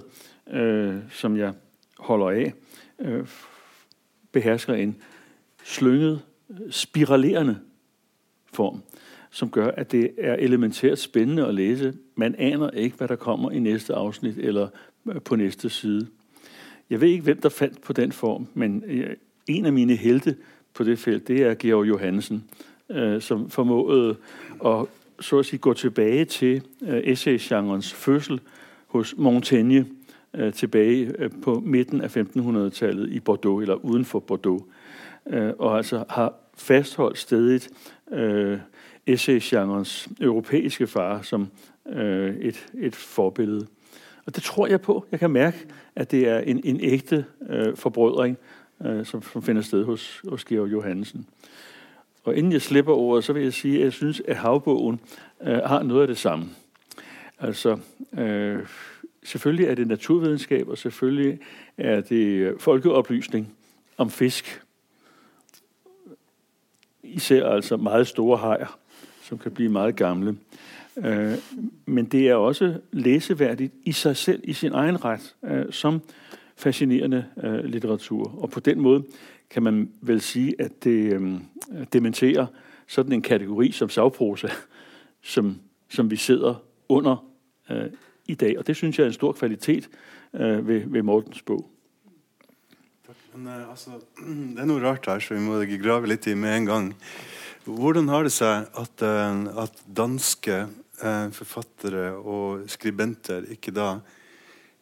[1.09, 1.53] som jeg
[1.97, 2.51] holder
[2.99, 3.27] øh,
[4.31, 5.01] behersker en
[5.63, 6.21] slynget,
[6.69, 7.59] spiralerende
[8.53, 8.81] form,
[9.33, 11.93] som gør, at det er elementært spændende at læse.
[12.15, 14.67] Man aner ikke, hvad der kommer i næste afsnit eller
[15.09, 16.07] øh, på næste side.
[16.89, 19.15] Jeg ved ikke, hvem der fandt på den form, men øh,
[19.47, 20.35] en af mine helte
[20.73, 22.43] på det felt, det er Georg Johansen,
[22.89, 24.15] øh, som formåede
[24.65, 24.85] at
[25.19, 28.39] så at sige, gå tilbage til essay-genrens fødsel
[28.87, 29.85] hos Montaigne
[30.53, 34.63] tilbake på midten af 1500-tallet i Bordeaux, eller uden for Bordeaux,
[35.59, 37.69] og altså har fastholdt stedigt
[38.11, 38.57] øh,
[39.07, 41.47] essay-genrens europæiske far som
[41.89, 43.67] øh, et, et forbillede.
[44.25, 45.05] Og det tror jeg på.
[45.11, 45.57] Jeg kan mærke,
[45.95, 48.37] at det er en, en ægte øh, forbrødring,
[48.85, 51.27] øh, som, som finder sted hos, hos Georg Johansen.
[52.23, 54.99] Og inden jeg slipper ordet, så vil jeg sige, at jeg synes, at havbogen
[55.41, 56.45] øh, har noget af det samme.
[57.39, 57.77] Altså,
[58.17, 58.59] øh,
[59.23, 61.39] selvfølgelig er det naturvidenskab, og selvfølgelig
[61.77, 63.53] er det folkeoplysning
[63.97, 64.61] om fisk.
[67.03, 68.79] Især altså meget store hajer,
[69.23, 70.37] som kan bli meget gamle.
[70.97, 71.33] Øh,
[71.85, 76.01] men det er også leseverdig i seg selv, i sin egen ret, øh, som
[76.55, 78.43] fascinerende øh, litteratur.
[78.43, 79.07] Og på den måten
[79.49, 81.21] kan man vel si at det
[81.93, 82.45] dementerer
[82.87, 84.47] sådan en kategori som sagprosa,
[85.21, 85.59] som,
[85.89, 86.55] som vi sidder
[86.89, 87.25] under
[88.27, 88.59] i dag.
[88.59, 89.89] Og det syns jeg er en stor kvalitet
[90.31, 91.65] ved, ved Mortens bok.
[93.35, 93.89] Men altså,
[94.55, 96.95] Det er noe rart her, så vi må grave litt i med en gang.
[97.63, 104.03] Hvordan har det seg at, eh, at danske eh, forfattere og skribenter ikke da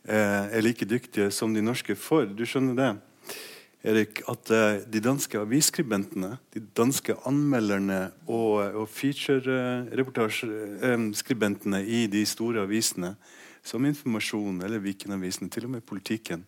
[0.08, 2.26] eh, er like dyktige som de norske for?
[2.26, 2.96] Du skjønner det?
[3.82, 4.46] Erik, at
[4.94, 13.17] de danske avisskribentene, de danske anmelderne og, og feature-reportasjeskribentene i de store avisene,
[13.65, 16.46] som Informasjon eller Viken-avisene, til og med Politikken,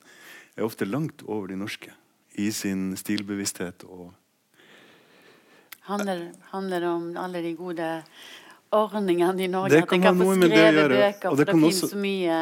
[0.53, 1.89] er ofte langt over de norske
[2.37, 3.83] i sin stilbevissthet.
[3.89, 4.13] og
[5.83, 7.87] Handler, handler om alle de gode
[8.73, 9.69] ordningene i Norge?
[9.75, 12.37] Det at kan en kan få skrevet bøker, for det det, finnes også- så mye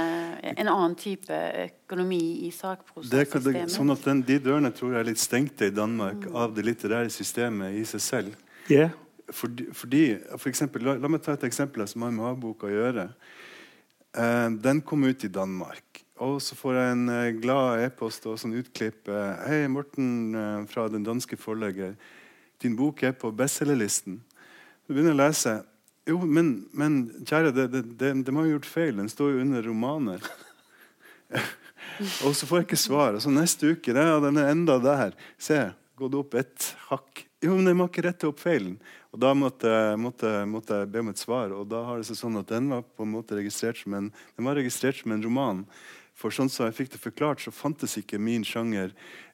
[0.57, 1.33] En annen type
[1.65, 5.69] økonomi i det, det, sånn at den, De dørene tror jeg er litt stengte i
[5.69, 8.35] Danmark av det litterære systemet i seg selv.
[8.69, 8.89] Yeah.
[9.31, 12.69] Fordi, fordi for eksempel, la, la meg ta et eksempel som har med havboka å
[12.69, 13.09] gjøre.
[14.13, 16.03] Eh, den kom ut i Danmark.
[16.21, 19.07] Og så får jeg en eh, glad e-post og sånn utklipp.
[19.09, 21.95] Eh, Hei, Morten eh, fra den danske forlegger.
[22.61, 24.19] Din bok er på bestselgerlisten.
[24.85, 25.57] Du begynner å lese.
[26.09, 28.95] Jo, men, men kjære, det, det, det, de har gjort feil.
[28.97, 30.23] Den står jo under romaner.
[32.25, 33.17] og så får jeg ikke svar.
[33.17, 35.17] Og så neste uke ja, den er enda der.
[35.41, 35.59] Se,
[35.97, 37.25] gått opp et hakk.
[37.41, 38.75] Jo, men jeg må ikke rette opp feilen.
[39.11, 42.19] Og Da måtte, måtte, måtte jeg be om et svar, og da har det seg
[42.19, 45.23] sånn at den var på en måte registrert som en, den var registrert som en
[45.25, 45.65] roman.
[46.21, 48.91] For sånn som jeg fikk det forklart, så fantes ikke min sjanger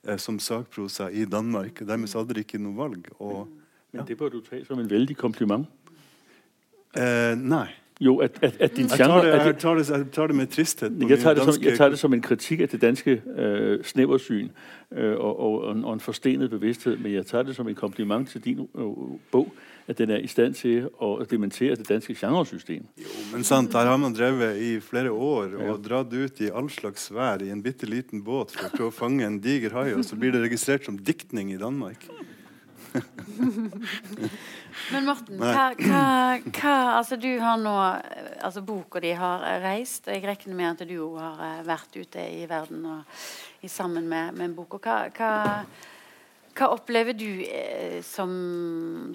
[0.07, 1.81] eh, som sakprosa i Danmark.
[1.83, 3.09] Dermed hadde de ikke noe valg.
[3.19, 3.49] Og,
[3.91, 5.67] men det bør du ta som en veldig kompliment.
[6.95, 7.67] eh, nei.
[7.99, 10.47] Jo, at, at, at din Jeg tar, det, jeg, tar det, jeg tar det med
[10.47, 10.91] tristhet.
[11.01, 13.21] på jeg, tar tager det som, jeg tager det som en kritikk av det danske
[13.37, 14.49] øh, snæversyn
[14.91, 17.75] øh, og, og, og, en- og en forstenet bevidsthed, men jeg tager det som en
[17.75, 19.49] kompliment til din øh, bog,
[19.87, 22.83] at den er i stand til å dementere det danske genresystem.
[22.97, 25.75] Jo, men sant, Her har man drevet i flere år og Ja.
[25.89, 28.93] dratt ut i all slags vær i en bitte liten båt for å prøve å
[28.93, 32.05] fange en diger hai, og så blir det registrert som diktning i Danmark.
[34.93, 37.75] Men Morten, hva, hva, Altså, du har nå
[38.43, 42.25] Altså, boka di har reist, jeg regner med at du òg har eh, vært ute
[42.37, 43.21] i verden og,
[43.61, 44.79] i, sammen med, med boka.
[44.83, 45.31] Hva, hva,
[46.57, 48.31] hva opplever du eh, som,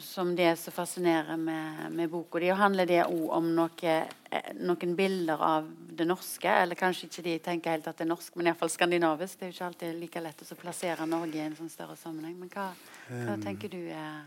[0.02, 2.50] som det som fascinerer med, med boka di?
[2.54, 3.94] Handler det òg om noe,
[4.30, 6.50] eh, noen bilder av det norske?
[6.62, 9.40] Eller kanskje ikke de tenker helt at det er norsk, men iallfall skandinavisk.
[9.40, 12.38] Det er jo ikke alltid like lett å plassere Norge i en sånn større sammenheng.
[12.38, 12.68] Men hva,
[13.10, 14.22] hva tenker du er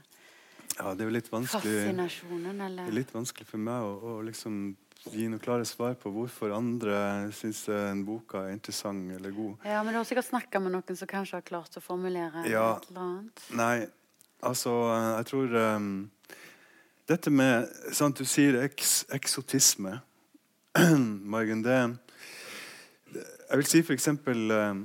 [0.76, 4.24] Ja, Det er jo litt vanskelig, fascinasjonen, det er litt vanskelig for meg å, å
[4.28, 4.74] liksom
[5.14, 6.98] gi noe klare svar på hvorfor andre
[7.36, 9.56] syns en boka er interessant eller god.
[9.68, 12.78] Ja, men du har sikkert snakka med noen som kanskje har klart å formulere Ja.
[12.78, 13.44] et eller annet?
[13.54, 13.88] Nei,
[14.42, 14.74] altså
[15.20, 15.92] Jeg tror um,
[17.08, 20.00] Dette med sant, Du sier eks, eksotisme.
[21.36, 21.78] Margen, det
[23.14, 24.82] Jeg vil si for eksempel um,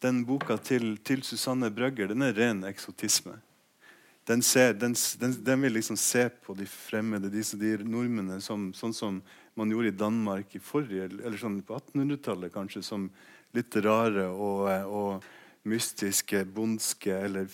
[0.00, 3.36] Den boka til, til Susanne Brøgger, den er ren eksotisme.
[4.28, 8.68] Den, ser, den, den, den vil liksom se på de fremmede, disse de nordmennene, som,
[8.76, 9.22] sånn som
[9.56, 13.08] man gjorde i Danmark i forrige, eller sånn på 1800-tallet, kanskje, som
[13.56, 15.24] litt rare og, og
[15.68, 17.48] mystiske, bondske eller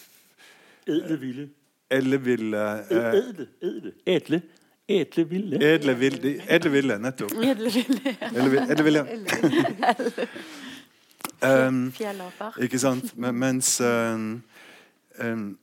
[0.84, 1.46] Edleville.
[1.94, 2.58] Edleville.
[2.58, 4.40] elleville eh, Edle, edle, edle,
[4.88, 5.60] edle ville.
[5.64, 7.32] Edle ville, edle ville nettopp.
[7.38, 8.16] Edleville.
[8.20, 8.66] ja.
[8.66, 9.06] edle ville.
[11.44, 12.58] Um, Fjellaper.
[12.62, 13.12] Ikke sant?
[13.20, 14.42] Men, mens um,
[15.20, 15.58] um,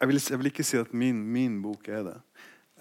[0.00, 2.16] jeg, vil, jeg vil ikke si at min, min bok er det.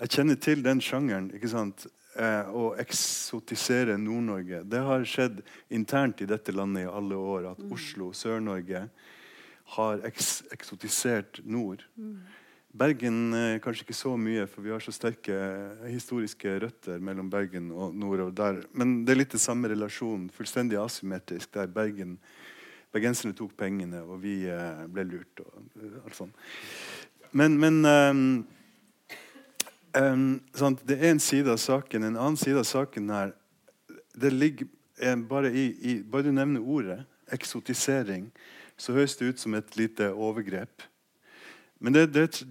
[0.02, 1.32] Jeg kjenner til den sjangeren.
[1.34, 1.88] ikke sant?
[2.16, 4.62] Eh, å eksotisere Nord-Norge.
[4.64, 5.42] Det har skjedd
[5.76, 8.86] internt i dette landet i alle år at Oslo, Sør-Norge,
[9.76, 11.84] har eks eksotisert nord.
[12.76, 17.30] Bergen eh, kanskje ikke så mye, for vi har så sterke eh, historiske røtter mellom
[17.32, 18.60] Bergen og nordover der.
[18.76, 22.18] Men det er litt det samme relasjonen, fullstendig asymmetrisk, der Bergen,
[22.96, 25.44] bergenserne tok pengene, og vi eh, ble lurt.
[25.46, 26.44] og alt sånt.
[27.36, 28.48] Men, men um,
[29.98, 32.08] um, sant, det er en side av saken.
[32.08, 33.34] En annen side av saken er
[34.16, 34.70] det ligger
[35.04, 37.02] eh, bare i, i Bare du nevner ordet
[37.36, 38.30] eksotisering,
[38.78, 40.84] så høres det ut som et lite overgrep.
[41.84, 42.46] Men det, det,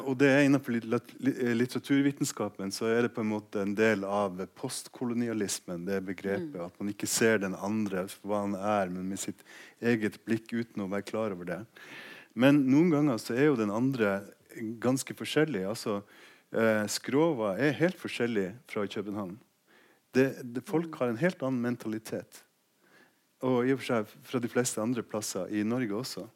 [0.00, 4.40] og det er innenfor lit- litteraturvitenskapen så er det på en måte en del av
[4.56, 5.84] postkolonialismen.
[5.84, 9.44] det begrepet At man ikke ser den andre for hva han er, men med sitt
[9.80, 11.60] eget blikk uten å være klar over det.
[12.38, 14.20] Men noen ganger så er jo den andre
[14.82, 15.64] ganske forskjellig.
[15.66, 16.00] altså
[16.54, 19.36] eh, Skrova er helt forskjellig fra København.
[20.14, 22.42] Det, det, folk har en helt annen mentalitet.
[23.44, 26.26] Og i og for seg fra de fleste andre plasser i Norge også.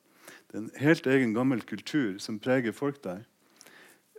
[0.51, 3.23] Det er en helt egen gammel kultur som preger folk der.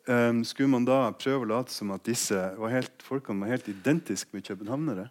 [0.04, 3.70] Um, skulle man da prøve å late som at disse var helt, folkene var helt
[3.72, 5.06] identiske med københavnere?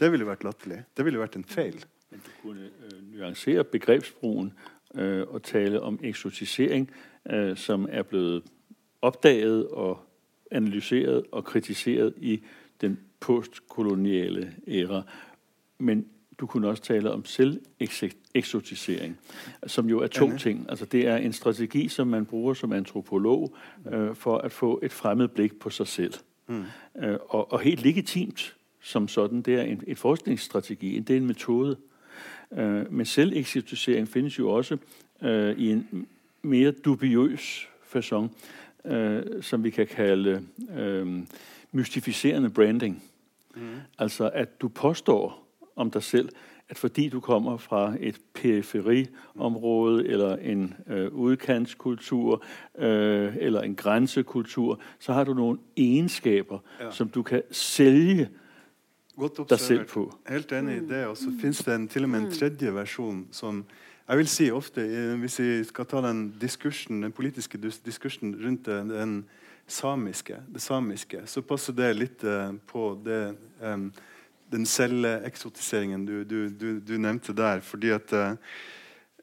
[0.00, 0.80] Det ville vært latterlig.
[0.96, 1.76] Det ville vært en feil.
[2.08, 4.54] Men du kunne uh, nuansere begrepsbruken
[4.94, 6.90] øh, og tale om eksotisering,
[7.30, 8.42] øh, som er blevet
[9.02, 10.00] oppdaget og
[10.50, 12.42] analyseret og kritiseret i
[12.80, 15.02] den postkoloniale æra.
[15.78, 16.06] Men
[16.38, 19.18] du kunne også tale om selveksotisering,
[19.66, 20.66] som jo er to ting.
[20.68, 23.56] Altså, det er en strategi som man bruker som antropolog
[23.92, 26.14] øh, for at få et fremmed blikk på seg selv.
[26.46, 26.64] Mm.
[27.02, 29.42] Øh, og, og helt legitimt som sådan.
[29.42, 30.98] Det er en, en forskningsstrategi.
[30.98, 31.76] Det er en metode.
[32.56, 34.76] Øh, men selveksotisering finnes jo også
[35.22, 36.06] øh, i en
[36.42, 38.36] mer dubiøs fasong,
[38.84, 40.42] øh, som vi kan kalle
[41.72, 43.02] mystifiserende branding.
[43.56, 43.62] Mm.
[43.98, 46.28] Altså at du påstår om deg selv
[46.68, 52.44] at fordi du kommer fra et periferiområde eller en øh, udkantskultur
[52.78, 56.90] øh, eller en grænsekultur, så har du noen egenskaper Ja.
[56.90, 58.28] som du kan sælge
[59.16, 59.94] Godt observert.
[60.28, 61.06] Helt enig i det.
[61.06, 63.64] Og så fins det en, til og med en tredje versjon som
[64.04, 64.82] jeg vil si ofte,
[65.16, 69.24] Hvis vi skal ta den diskursen, den politiske diskursen rundt den, den
[69.66, 73.92] samiske, det samiske, så passer det litt eh, på det, um,
[74.52, 77.60] den selveksotiseringen du, du, du, du nevnte der.
[77.60, 78.36] Fordi at uh,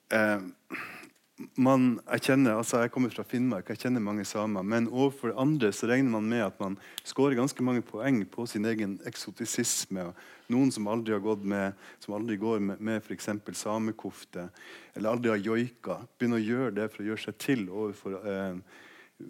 [0.09, 0.41] eh,
[1.55, 4.65] man, jeg, kjenner, altså jeg kommer fra Finnmark, jeg kjenner mange samer.
[4.65, 6.77] Men overfor andre så regner man med at man
[7.07, 10.09] skårer ganske mange poeng på sin egen eksotisisme.
[10.51, 11.73] Noen som aldri med,
[12.03, 13.29] som aldri går med, med f.eks.
[13.59, 14.49] samekofte,
[14.95, 18.79] eller aldri har joika, begynner å gjøre det for å gjøre seg til overfor eh,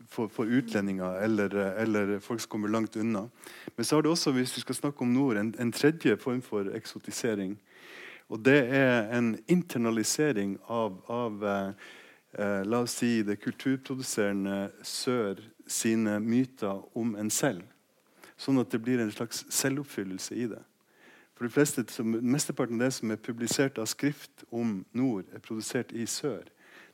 [0.07, 3.25] for, for utlendinger eller, eller folk som kommer langt unna.
[3.75, 6.41] Men så har det også, hvis vi skal snakke om nord, en, en tredje form
[6.45, 7.57] for eksotisering.
[8.31, 11.89] Og det er en internalisering av, av eh,
[12.37, 17.63] eh, la oss si det kulturproduserende sør sine myter om en selv.
[18.41, 20.61] Sånn at det blir en slags selvoppfyllelse i det.
[21.35, 25.41] For de fleste, som, Mesteparten av det som er publisert av skrift om nord, er
[25.41, 26.43] produsert i sør.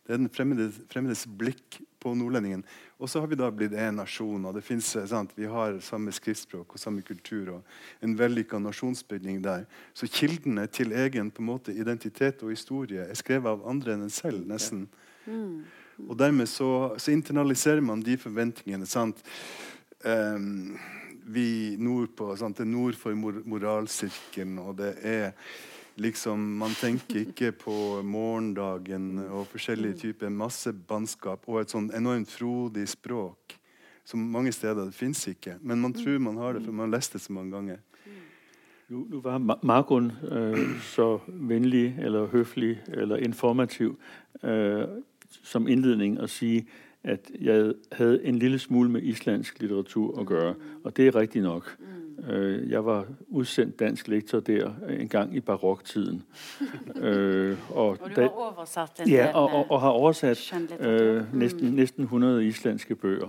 [0.07, 2.61] Det er den fremmedes, fremmedes blikk på nordlendingen.
[2.95, 4.45] Og så har vi da blitt en nasjon.
[4.45, 5.31] og det finnes, eh, sant?
[5.35, 7.63] Vi har samme skriftspråk og samme kultur og
[8.01, 9.65] en vellykka nasjonsbygging der.
[9.93, 14.03] Så kildene til egen på en måte, identitet og historie er skrevet av andre enn
[14.03, 14.47] en selv.
[14.47, 14.87] nesten.
[16.07, 18.85] Og dermed så, så internaliserer man de forventningene.
[18.85, 19.17] sant?
[20.05, 20.77] Um,
[21.27, 22.57] vi nordpå sant?
[22.57, 25.31] Det er nord for mor moralsirkelen, og det er
[25.97, 32.29] liksom Man tenker ikke på morgendagen og forskjellige typer masse bannskap og et sånn enormt
[32.29, 33.57] frodig språk
[34.05, 35.57] som mange steder det fins ikke.
[35.59, 37.81] Men man tror man har det, for man har lest det så mange ganger.
[38.87, 43.97] Nu, nu var Ma- Margun øh, så vennlig eller høflig eller informativ
[44.43, 44.87] øh,
[45.43, 46.67] som innledning å si
[47.03, 50.55] at jeg hadde en lille smule med islandsk litteratur å gjøre.
[50.83, 51.77] Og det er riktig nok.
[52.27, 56.23] Øh, jeg var utsendt dansk lektor der en gang i baroktiden.
[57.01, 61.69] Øh, og Og du har oversatt en ja, og, og, og har oversatt øh, næsten,
[61.69, 63.27] næsten 100 islandske bøger.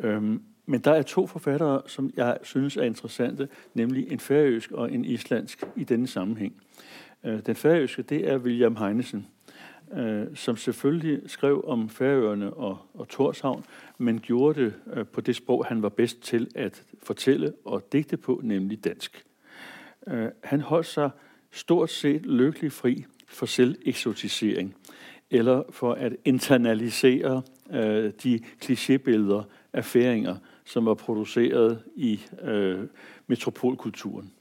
[0.00, 4.92] Øhm, men der er to forfattere som jeg synes er interessante, nemlig en færøysk og
[4.92, 6.54] en islandsk i denne sammenheng.
[7.24, 9.26] Øh, den færøyske det er William Heinesen,
[10.34, 13.64] som selvfølgelig skrev om Færøerne og, og Torshavn,
[13.98, 18.16] men gjorde det øh, på det sprog han var bedst til at fortelle og digte
[18.16, 19.24] på, nemlig dansk.
[20.06, 21.10] Øh, han holdt seg
[21.50, 24.74] stort sett lykkelig fri for selveksotisering,
[25.30, 32.86] eller for å internalisere øh, de klisjébilder av færinger, som var produsert i øh,
[33.26, 34.32] metropolkulturen.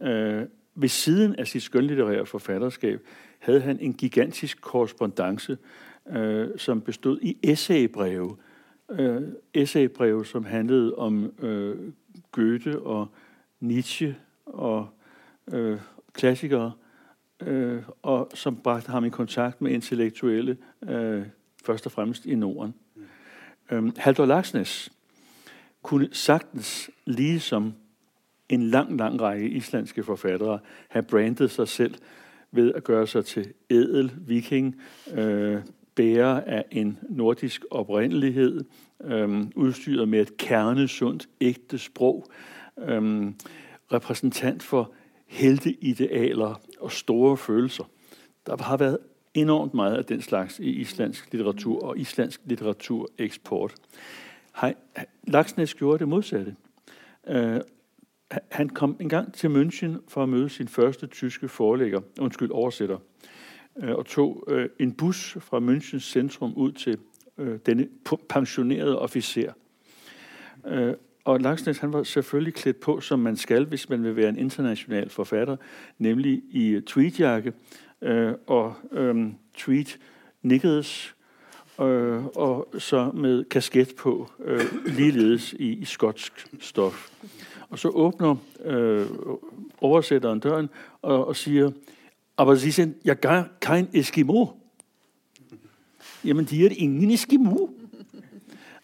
[0.00, 3.00] Øh, ved siden av sitt skjønnlitterære forfatterskab
[3.44, 5.58] havde han en gigantisk korrespondence,
[6.10, 8.36] øh, som bestod i essaybreve.
[8.90, 9.22] Øh,
[9.54, 11.92] essaybreve, som handlede om øh,
[12.32, 13.08] Goethe og
[13.60, 14.88] Nietzsche og
[15.52, 15.78] øh,
[16.12, 16.72] klassikere,
[17.42, 20.56] øh, og som bragte ham i kontakt med intellektuelle,
[20.88, 21.22] øh,
[21.64, 22.74] først og fremmest i Norden.
[23.70, 24.92] Øhm, Haldor Laksnes
[25.82, 27.74] kunne sagtens, ligesom
[28.48, 31.94] en lang, lang række islandske forfattere, have brandet sig selv
[32.54, 34.76] ved at gøre sig til edel viking,
[35.14, 35.60] øh,
[35.94, 38.64] bærer af en nordisk oprindelighed,
[39.04, 42.26] øh, udstyret med et kernesundt, ægte sprog,
[42.78, 43.32] øh,
[43.92, 44.92] repræsentant for
[45.26, 47.84] helteidealer og store følelser.
[48.46, 48.98] Der har været
[49.34, 53.74] enormt meget af den slags i islandsk litteratur og islandsk litteratureksport.
[55.26, 56.56] Laksnes gjorde det modsatte.
[58.50, 62.98] Han kom en gang til München for å møte sin første tyske forelægger, undskyld, oversætter,
[63.82, 66.98] øh, og tog øh, en bus fra Münchens centrum ut til
[67.38, 67.88] øh, denne
[68.98, 69.52] officer.
[70.66, 74.28] Øh, og Langsnes han var selvfølgelig klædt på, som man skal, hvis man vil være
[74.28, 75.56] en international forfatter,
[75.98, 77.52] nemlig i tweetjakke
[78.02, 78.74] øh, og
[79.54, 79.98] tweet
[80.42, 81.14] nikkedes,
[81.76, 84.30] og så med kasket på,
[84.86, 87.10] ligeledes i, i skotsk stof.
[87.74, 89.06] Og så åbner øh,
[89.80, 90.68] oversætteren døren
[91.02, 91.70] og, og siger,
[92.36, 94.46] aber Sie sind ja gar kein Eskimo.
[96.24, 97.66] Jamen, de er ingen Eskimo.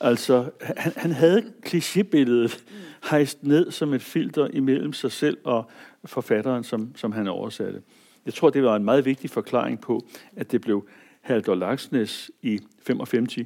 [0.01, 2.64] Altså, han, han havde klichébilledet
[3.11, 5.70] hejst ned som et filter imellem sig selv og
[6.05, 7.82] forfatteren, som, som han oversatte.
[8.26, 10.88] Jeg tror, det var en meget vigtig forklaring på, at det blev
[11.20, 13.36] Haldor Laksnes i 55,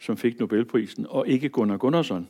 [0.00, 2.28] som fik Nobelprisen, og ikke Gunnar Gunnarsson,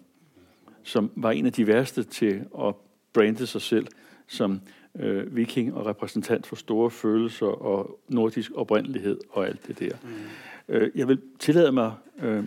[0.85, 2.73] som var en av de verste til å
[3.13, 3.87] brande seg selv
[4.27, 4.61] som
[5.01, 9.97] øh, viking og repræsentant for store følelser og nordisk oprindelighed og alt det der.
[10.03, 10.75] Mm.
[10.75, 12.45] Øh, jeg vil tillade meg øh,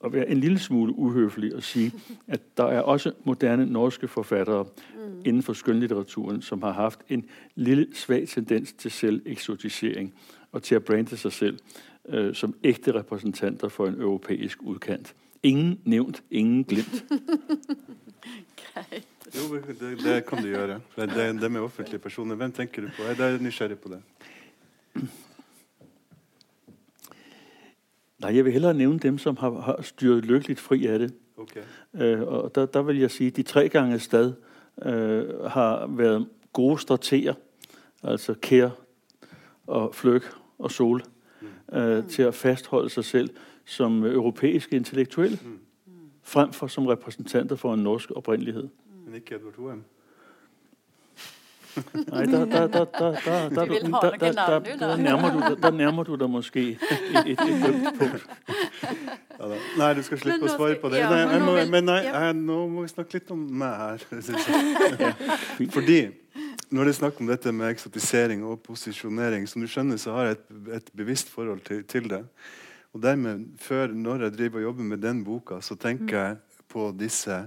[0.00, 1.92] å være en lille smule uhøflig og sige,
[2.28, 5.22] at der er også moderne norske forfattere mm.
[5.24, 7.24] innenfor for skønlitteraturen, som har haft en
[7.54, 10.14] lille svag tendens til selveksotisering
[10.52, 11.58] og til å brande seg selv
[12.08, 15.14] øh, som ægte repræsentanter for en europeisk udkant.
[15.46, 17.04] Ingen nævnt, ingen glemt.
[19.36, 20.80] Jo, det, det, kan du gjøre.
[20.96, 22.34] Det, det med offentlige personer.
[22.34, 23.02] Hvem tenker du på?
[23.02, 24.02] Jeg er nysgjerrig på det.
[28.18, 31.10] Nei, jeg vil hellere nævne dem, som har, har styret lykkeligt fri av det.
[31.36, 31.62] Okay.
[31.92, 34.32] Uh, og der, der vil jeg si at de tre gange sted
[34.86, 37.34] uh, har været gode strateger,
[38.02, 38.70] altså Kær
[39.66, 40.24] og Fløk
[40.58, 41.02] og Sol,
[41.40, 41.78] mm.
[41.78, 43.30] øh, til å fastholde seg selv
[43.66, 45.58] som europæiske intellektuelle, mm.
[46.22, 48.62] frem som repræsentanter for en norsk oprindelighed.
[48.62, 49.04] Mm.
[49.04, 49.84] Men ikke Edvard Hoem?
[52.12, 56.02] Nej, der, der, der, der, der, du, der, da der, der, nærmer du, deg nærmer
[56.02, 56.78] du dig måske et,
[57.26, 57.38] et,
[57.98, 58.28] punkt.
[59.40, 59.46] Ja,
[59.78, 61.02] nei, du skal slippe å svare på det.
[61.04, 62.30] Nei, nå, vil, men nei, ja.
[62.32, 64.04] nå må vi snakke litt om meg her.
[65.04, 65.10] ja.
[65.74, 65.98] Fordi
[66.72, 70.30] når det er snakk om dette med eksotisering og posisjonering, som du skjønner, så har
[70.30, 70.46] jeg et,
[70.78, 72.22] et bevisst forhold til, til det.
[72.96, 76.36] Og dermed, før når jeg driver og jobber med den boka, så tenker jeg
[76.72, 77.42] på disse,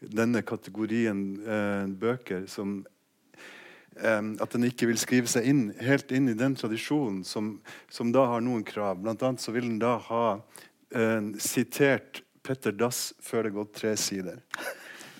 [0.00, 2.82] denne kategorien eh, bøker som
[4.00, 7.50] at den ikke vil skrive seg inn, helt inn i den tradisjonen som,
[7.92, 9.00] som da har noen krav.
[9.02, 10.24] Blant annet så vil den da ha
[10.94, 14.40] eh, sitert Petter Dass før det gått tre sider.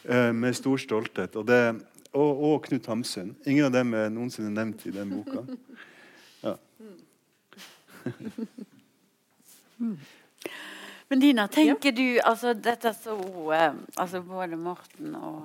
[0.05, 1.37] Eh, med stor stolthet.
[1.37, 1.61] Og, det,
[2.15, 3.35] og, og, Knut Hamsun.
[3.45, 5.45] Ingen av dem er noensinne nevnt i den boka.
[6.41, 6.57] Ja.
[11.11, 15.41] Men Dina, tenker du altså dette så uh, altså Både Morten og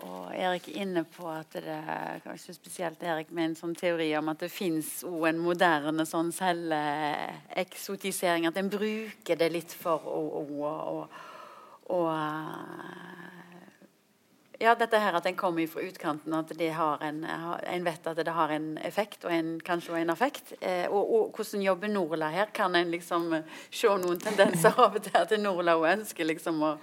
[0.00, 4.28] og Erik inne på at det er kanskje spesielt Erik med en sånn teori om
[4.32, 8.46] at det fins en moderne sånn selveksotisering.
[8.48, 10.42] At en bruker det litt for å, å,
[10.94, 10.96] å,
[11.96, 11.98] å
[14.60, 18.18] ja, dette her at en kommer fra utkanten, at det har en, en vet at
[18.20, 20.52] det har en effekt, og en, kanskje en affekt.
[20.60, 22.50] Eh, og, og, hvordan jobber Norla her?
[22.52, 23.30] Kan en liksom
[23.72, 26.74] se noen tendenser av og til at Norla ønsker liksom å,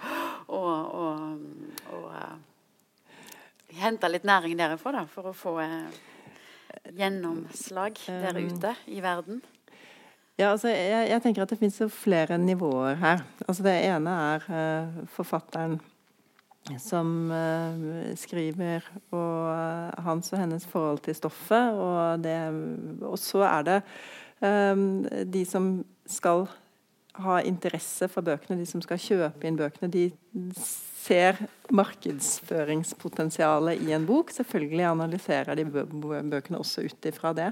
[0.49, 0.61] å,
[1.03, 1.05] å,
[1.93, 2.01] å
[3.77, 5.99] hente litt næring derifra da, for å få uh,
[6.97, 9.43] gjennomslag der ute i verden?
[10.37, 13.21] Ja, altså, jeg, jeg tenker at Det finnes flere nivåer her.
[13.45, 15.77] Altså, det ene er uh, forfatteren
[16.81, 18.81] som uh, skriver,
[19.15, 21.67] og uh, hans og hennes forhold til stoffet.
[21.73, 22.53] Og, det,
[23.01, 23.79] og så er det
[24.43, 26.47] um, de som skal
[27.17, 29.89] ha interesse for bøkene, de som skal kjøpe inn bøkene.
[29.89, 30.11] De
[30.57, 31.35] ser
[31.73, 34.31] markedsføringspotensialet i en bok.
[34.35, 37.51] Selvfølgelig analyserer de bøkene også ut ifra det.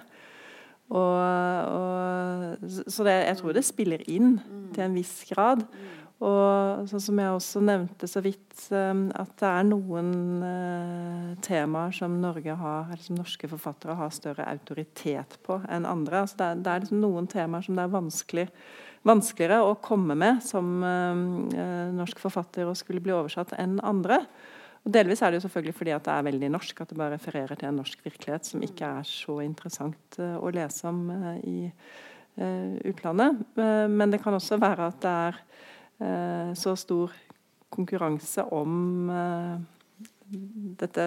[0.93, 1.17] Og,
[1.65, 4.37] og, så det, jeg tror det spiller inn
[4.75, 5.59] til en viss grad.
[6.23, 11.91] Og sånn som jeg også nevnte så vidt, um, at det er noen uh, temaer
[11.97, 16.21] som, Norge har, eller som norske forfattere har større autoritet på enn andre.
[16.23, 18.49] Altså det, er, det er liksom noen temaer som det er vanskelig
[19.05, 24.23] vanskeligere å komme med som uh, norsk forfatter og skulle bli oversatt enn andre.
[24.85, 27.17] Og Delvis er det jo selvfølgelig fordi at det er veldig norsk, at det bare
[27.17, 31.07] refererer til en norsk virkelighet som ikke er så interessant å lese om
[31.41, 31.71] i
[32.85, 33.45] utlandet.
[33.55, 35.39] men det kan også være at det er
[35.95, 37.13] så stor
[37.71, 39.07] konkurranse om
[40.79, 41.05] dette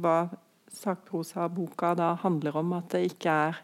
[0.00, 0.14] hva
[0.72, 3.60] sakprosa-boka da handler om, at det ikke er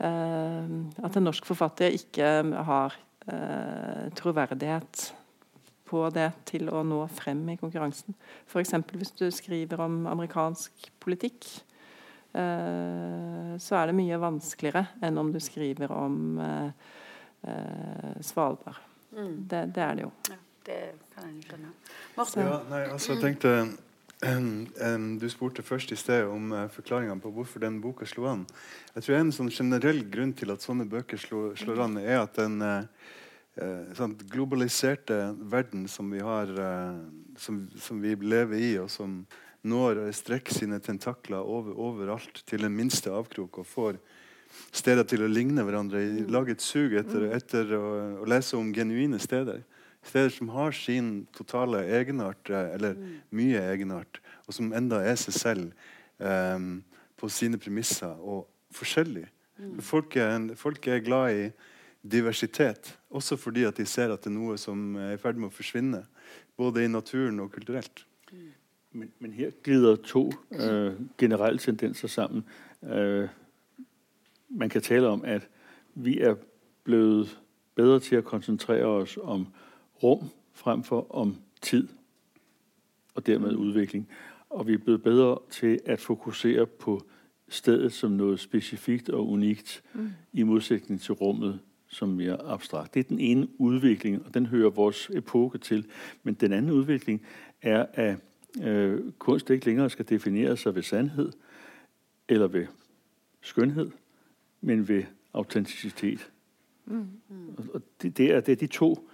[0.00, 0.68] Eh,
[1.04, 2.28] at en norsk forfatter ikke
[2.68, 2.94] har
[3.28, 5.10] eh, troverdighet
[5.90, 8.16] på det til å nå frem i konkurransen.
[8.48, 8.76] F.eks.
[8.94, 11.44] hvis du skriver om amerikansk politikk,
[12.32, 16.40] eh, så er det mye vanskeligere enn om du skriver om
[18.20, 18.89] Svalbard.
[19.12, 19.36] Mm.
[19.50, 20.10] Det, det, er det jo.
[20.30, 20.80] Ja, Det
[21.14, 21.70] kan jeg skjønne.
[22.16, 22.42] Morten?
[22.46, 23.54] Ja, nei, altså, jeg tenkte
[24.20, 28.26] Um, um, Du spurte først i sted om uh, forklaringene på hvorfor den boka slo
[28.28, 28.42] an.
[28.92, 32.36] Jeg tror En sånn generell grunn til at sånne bøker slår, slår an, er at
[32.36, 32.84] den uh,
[33.56, 37.00] uh, sånn globaliserte verden som vi har uh,
[37.40, 39.22] som, som vi lever i, og som
[39.64, 43.98] når og strekker sine tentakler over, overalt til den minste avkrok og får
[44.72, 46.02] steder til å ligne hverandre.
[46.30, 47.84] Lage et sug etter, etter å,
[48.22, 49.62] å lese om genuine steder.
[50.06, 52.96] Steder som har sin totale egenart, eh, eller
[53.36, 56.78] mye egenart, og som enda er seg selv um,
[57.20, 59.26] på sine premisser og forskjellig.
[59.84, 61.50] Folk, er, folk er glad i
[62.00, 65.50] diversitet, også fordi at de ser at det er noe som er i ferd med
[65.50, 66.00] å forsvinne.
[66.56, 68.06] Både i naturen og kulturelt.
[68.92, 72.42] Men, men her glider to uh, generelle tendenser sammen.
[72.82, 73.28] Øh,
[74.50, 75.48] man kan tale om, at
[75.94, 76.34] vi er
[76.84, 77.40] blevet
[77.74, 79.46] bedre til at koncentrere os om
[80.02, 81.88] rum frem for om tid,
[83.14, 84.08] og dermed udvikling.
[84.50, 87.02] Og vi er blevet bedre til at fokusere på
[87.48, 90.10] stedet som noget specifikt og unikt, mm.
[90.32, 92.94] i modsætning til rummet som mere abstrakt.
[92.94, 95.86] Det er den ene udvikling, og den hører vores epoke til.
[96.22, 97.22] Men den anden udvikling
[97.62, 98.16] er, at
[98.62, 101.32] øh, kunst ikke længere skal definere sig ved sandhed
[102.28, 102.66] eller ved
[103.40, 103.90] skønhed,
[104.60, 105.02] men ved
[105.34, 106.30] autenticitet.
[106.84, 107.08] Mm.
[107.74, 109.08] Og det, det, er, det er de to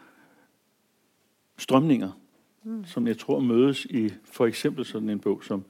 [1.59, 2.21] strømninger,
[2.63, 2.85] mm.
[2.85, 5.65] som jeg tror mødes i for eksempel sådan en bok som,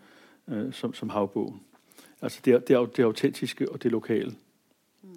[0.48, 1.60] øh, som, som Havbogen.
[2.22, 4.34] Altså det, det, det autentiske og det lokale.
[5.02, 5.08] Mm.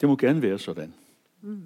[0.00, 0.94] Det må gerne være sådan.
[1.40, 1.62] Mm.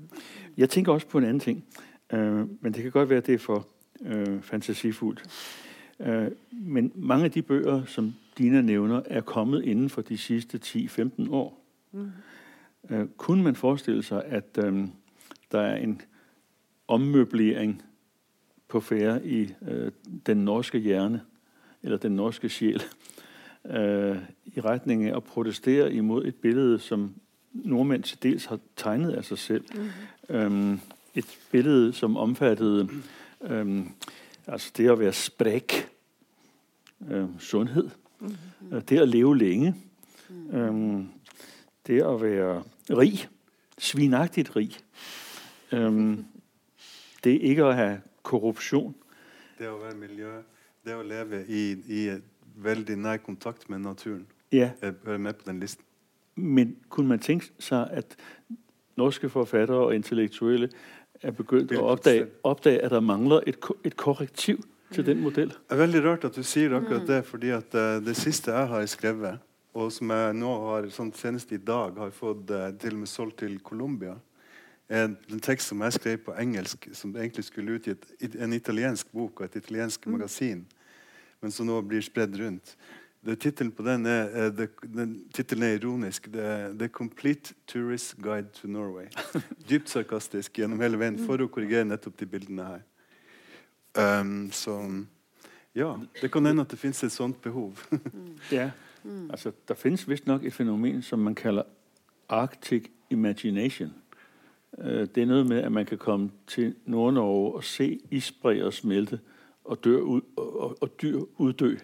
[0.56, 1.64] Jeg tænker også på en anden ting,
[2.12, 3.68] øh, men det kan godt være, at det er for
[4.00, 5.22] øh, fantasifuldt.
[6.00, 10.60] Øh, men mange af de bøger, som Dina nævner, er kommet inden for de sidste
[10.64, 11.63] 10-15 år.
[11.94, 12.10] Mm.
[12.90, 14.88] Øh, kunne man forestille sig, at øh,
[15.52, 16.02] der er en
[16.88, 17.82] ommøblering
[18.68, 19.92] på færre i øh,
[20.26, 21.20] den norske hjerne,
[21.82, 22.82] eller den norske sjæl,
[23.66, 27.14] øh, i retning af at protestere imod et billede, som
[27.52, 29.64] nordmænd til dels har tegnet af sig selv.
[29.74, 30.34] Mm.
[30.36, 30.80] Øhm,
[31.14, 32.88] et billede, som omfattede
[33.42, 33.88] øhm,
[34.46, 35.88] altså det at være spræk,
[37.10, 37.90] øhm, sundhed,
[38.20, 38.36] mm.
[38.88, 39.74] det at leve længe,
[40.28, 40.56] mm.
[40.56, 41.08] øhm,
[41.86, 43.28] det at være rig,
[43.78, 44.76] svinagtigt rig,
[45.72, 46.24] øhm,
[47.24, 47.88] det ikke å ha
[48.22, 48.94] korrupsjon
[49.58, 50.32] Det å være miljø,
[50.84, 52.00] det å leve i, i
[52.56, 55.84] veldig nær kontakt med naturen, Ja, er med på den listen.
[56.36, 58.16] men kunne man tenke seg at
[58.96, 60.68] norske forfattere og intellektuelle
[61.22, 64.62] er begynt å oppdage, oppdage, at der mangler et, et korrektiv
[64.92, 65.50] til den modellen?
[65.50, 68.68] Det er veldig rart at du sier akkurat det, fordi at eh, det siste jeg
[68.68, 69.38] har skrevet,
[69.74, 73.10] og som jeg nå har sånn senest i dag har fått eh, til og med
[73.10, 74.14] solgt til Colombia,
[74.88, 79.40] er en tekst som jeg skrev på engelsk, som egentlig skulle utgitt en italiensk bok
[79.40, 80.60] og et italiensk magasin,
[81.40, 82.76] men som nå blir spredd rundt.
[83.24, 86.28] Tittelen på den er, eh, det, den, er ironisk.
[86.28, 89.08] Er 'The Complete Tourist Guide to Norway'.
[89.68, 92.82] Dypt sarkastisk gjennom hele veien for å korrigere nettopp de bildene her.
[93.94, 94.76] Um, så
[95.74, 97.80] ja, det kan hende at det finnes et sånt behov.
[99.04, 101.62] Ja, altså der finnes vist nok et fenomen som man kaller
[102.28, 103.92] Arctic Imagination.
[104.78, 109.20] Øh, Det er noe med, at man kan komme til Nord-Norge og se isbreer smelte
[109.64, 111.76] og, dør ud, og, og, dyr uddø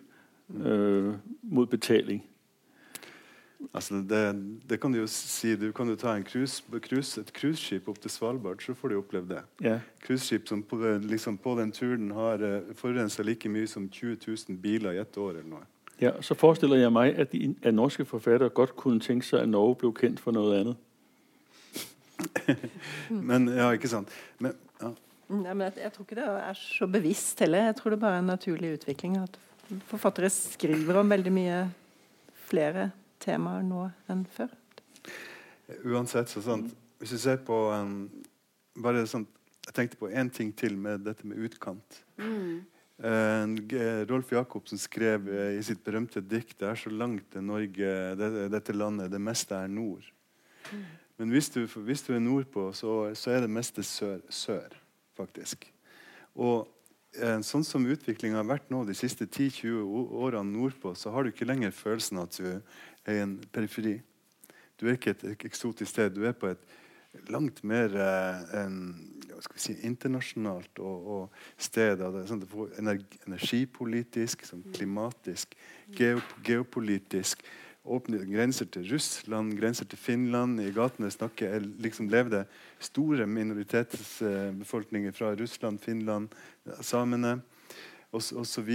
[0.64, 2.24] øh, mot betaling.
[3.74, 5.56] altså det, det kan du jo si.
[5.56, 8.98] Du kan jo ta en cruise, cruise, et cruiseskip opp til Svalbard, så får du
[8.98, 9.42] oppleve det.
[9.60, 14.16] Ja, Cruiseskip som på, liksom på den turen har uh, forurensa like mye som 20
[14.48, 15.64] 000 biler i ett år eller noe.
[16.00, 19.50] Ja, så forestiller jeg meg at, de, at norske forfattere godt kunne tenke seg at
[19.52, 20.78] Norge ble kjent for noe annet.
[23.30, 24.10] Men ja, ikke sant.
[24.38, 24.90] Men, ja.
[25.30, 27.68] Nei, men jeg, jeg tror ikke det er så bevisst heller.
[27.68, 29.14] Jeg tror det bare er en naturlig utvikling.
[29.22, 29.36] At
[29.86, 31.58] forfattere skriver om veldig mye
[32.50, 32.88] flere
[33.22, 34.50] temaer nå enn før.
[35.86, 38.08] Uansett, så sant, hvis du ser på um,
[38.82, 39.28] bare sånn,
[39.68, 42.00] Jeg tenkte på én ting til med dette med utkant.
[42.18, 47.92] G- Rolf Jacobsen skrev eh, i sitt berømte dikt 'Det er så langt det Norge,
[48.16, 50.10] det, dette landet, det meste er nord'.
[51.16, 54.68] Men hvis du, hvis du er nordpå, så, så er det meste sør, sør
[55.16, 55.66] faktisk.
[56.34, 56.68] Og
[57.16, 59.84] eh, sånn som utviklinga har vært nå de siste 10-20
[60.16, 63.98] årene nordpå, så har du ikke lenger følelsen at du er i en periferi.
[64.80, 66.14] Du er ikke et eksotisk sted.
[66.16, 68.80] Du er på et langt mer eh, en,
[69.44, 72.02] skal vi si, internasjonalt og, og sted.
[72.28, 72.44] sånn,
[72.80, 75.56] energipolitisk, sånn, klimatisk,
[75.96, 77.44] geop geopolitisk.
[77.84, 80.60] åpne grenser til Russland, grenser til Finland.
[80.60, 82.44] I gatene snakker, liksom levde
[82.78, 86.28] store minoritetsbefolkninger fra Russland, Finland,
[86.80, 87.40] samene
[88.12, 88.70] osv.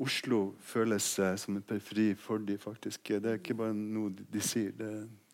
[0.00, 3.08] Oslo føles uh, som en periferi for de faktisk.
[3.08, 4.72] Det er ikke bare noe de, de sier.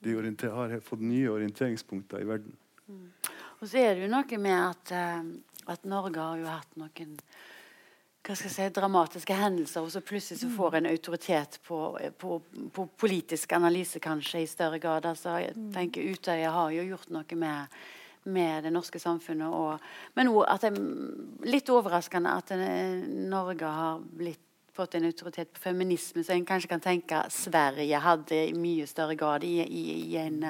[0.03, 0.15] De
[0.51, 2.57] har fått nye orienteringspunkter i verden.
[2.89, 3.11] Mm.
[3.61, 7.19] Og så er det jo noe med at, uh, at Norge har jo hatt noen
[8.27, 11.77] hva skal jeg si, dramatiske hendelser, og så plutselig så får en autoritet på,
[12.19, 12.39] på,
[12.75, 15.07] på politisk analyse kanskje i større grad.
[15.07, 15.69] Altså, jeg mm.
[15.77, 17.77] tenker Utøya har jo gjort noe med,
[18.35, 19.47] med det norske samfunnet.
[19.47, 19.87] Og,
[20.19, 22.73] men òg at det er litt overraskende at det,
[23.31, 24.43] Norge har blitt
[24.77, 29.15] fått en autoritet på feminisme, så en kanskje kan tenke Sverige hadde i mye større
[29.17, 30.43] grad i, i, i, en,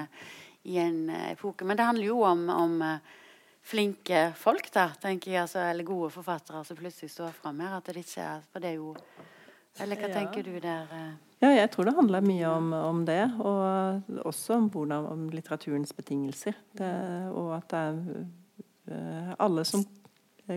[0.66, 1.64] i en, epoke.
[1.64, 2.80] Men det handler jo om, om
[3.66, 7.76] flinke folk, da, tenker jeg, altså, eller gode forfattere som plutselig står fram her.
[7.78, 8.96] at det ikke er, for det er jo
[9.82, 10.14] Eller hva ja.
[10.14, 10.92] tenker du der?
[10.96, 11.10] Eh?
[11.42, 15.92] Ja, jeg tror det handler mye om, om det, og også om, hvordan, om litteraturens
[15.92, 16.56] betingelser.
[16.78, 16.92] Det,
[17.36, 17.82] og at det
[18.96, 19.84] er alle som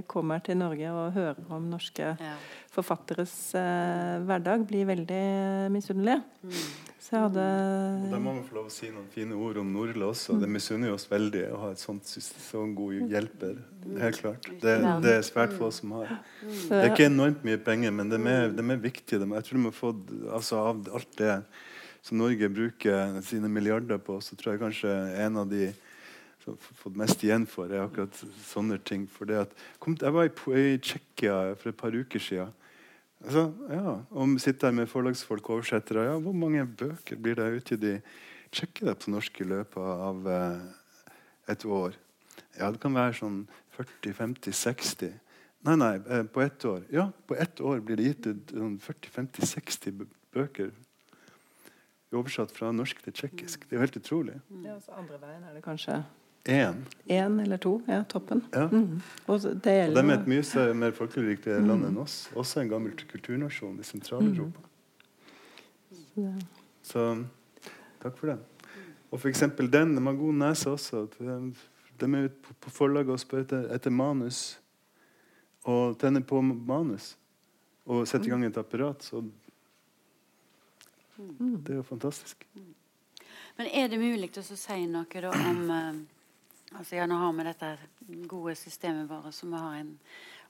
[0.09, 2.35] kommer til Norge og hører om norske ja.
[2.73, 5.23] forfatteres eh, hverdag, blir veldig
[5.73, 6.21] misunnelige.
[6.43, 6.59] Mm.
[6.99, 9.71] Så jeg hadde og Da må man få lov å si noen fine ord om
[9.73, 10.35] Nordle også.
[10.41, 13.57] Det misunner oss veldig å ha et sånt sånn god hjelper.
[14.03, 14.49] Helt klart.
[14.61, 14.75] Det,
[15.05, 16.13] det, er svært få som har.
[16.43, 19.17] Det er ikke enormt mye penger, men det er mer, er mer viktig.
[19.23, 21.39] Jeg tror de har fått altså, av alt det
[22.05, 24.93] som Norge bruker sine milliarder på, så tror jeg kanskje
[25.25, 25.71] en av de
[26.57, 29.05] fått mest igjen for, er akkurat sånne ting.
[29.11, 29.53] For det at,
[29.85, 32.55] jeg var i, i Tsjekkia for et par uker siden.
[33.19, 37.49] Altså, ja, Om sitter her med forlagsfolk og oversettere, ja, hvor mange bøker blir det
[37.57, 37.95] utgitt i
[38.51, 40.61] Tsjekkia på norsk i løpet av eh,
[41.51, 41.97] et år.
[42.57, 43.41] Ja, det kan være sånn
[43.75, 45.11] 40-50-60.
[45.67, 46.85] Nei, nei, eh, på ett år.
[46.93, 50.71] Ja, på ett år blir det gitt 40-50-60 bøker
[52.15, 53.67] oversatt fra norsk til tsjekkisk.
[53.67, 54.39] Det er jo helt utrolig.
[54.63, 55.99] Ja, også andre veien er det kanskje
[56.43, 56.85] Én.
[57.05, 57.81] Én eller to.
[57.87, 58.41] Ja, toppen.
[58.51, 58.67] Ja.
[58.71, 59.01] Mm.
[59.25, 62.29] Og, det gjelder, og de er et mye mer folkerikt land enn oss.
[62.39, 64.63] Også en gammel kulturnasjon i Sentral-Europa.
[66.15, 66.39] Mm.
[66.83, 67.05] Så
[68.01, 68.39] takk for det.
[69.11, 69.43] Og f.eks.
[69.57, 69.95] den.
[69.95, 71.05] De har god nese også.
[71.19, 71.27] De
[72.07, 74.59] er ute på forlaget og spør etter, etter manus.
[75.67, 77.17] Og tenner på manus.
[77.85, 79.03] Og setter i gang et apparat.
[79.03, 79.23] Så
[81.17, 81.57] mm.
[81.65, 82.47] det er jo fantastisk.
[83.57, 85.93] Men er det mulig å si noe da, om eh,
[86.77, 87.69] Altså, ja, nå har vi dette
[88.29, 89.95] gode systemet vårt, som vi har en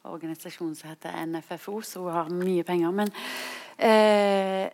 [0.03, 2.91] organisasjon som heter NFFO, som har mye penger.
[2.91, 3.11] Men
[3.77, 4.65] eh,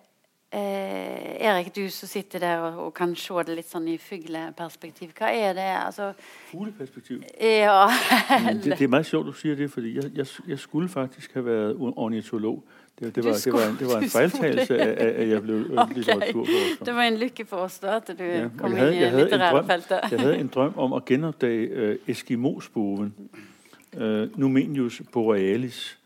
[0.49, 5.13] eh, Erik, du som sitter der og, og, kan se det litt sånn i fugleperspektiv,
[5.17, 6.11] hva er det altså
[6.49, 7.21] Fugleperspektiv?
[7.39, 7.85] Ja.
[8.53, 11.45] det, det, er veldig sjovt du sier det, for jeg, jeg, jeg, skulle faktisk ha
[11.45, 12.63] vært ornitolog.
[12.99, 15.95] Det, det, var, det, var, en, det var en feiltagelse at jeg ble okay.
[15.95, 16.85] litteraturforsker.
[16.85, 19.99] Det var en lykke for oss da, at du ja, kom inn i litterære feltet.
[20.11, 23.11] Jeg hadde en drøm om å gjenoppdage uh, eskimosboven.
[23.97, 25.97] Uh, Numenius borealis,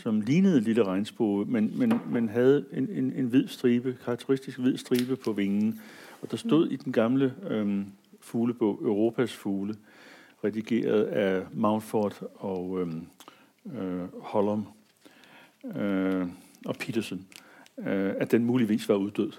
[0.00, 4.80] som lignet lille regnspove, men, men, men hadde en, en, en hvid stripe, karakteristisk hvid
[4.80, 5.76] stripe på vingen.
[6.22, 7.86] Og der stod i den gamle um,
[8.20, 9.76] fuglebog 'Europas fugle',
[10.44, 13.06] redigeret av Mountford og um,
[13.64, 14.66] uh, Hollom
[15.64, 16.26] øh,
[16.66, 17.26] og Petersen,
[17.78, 19.32] øh, at den muligvis var uddød.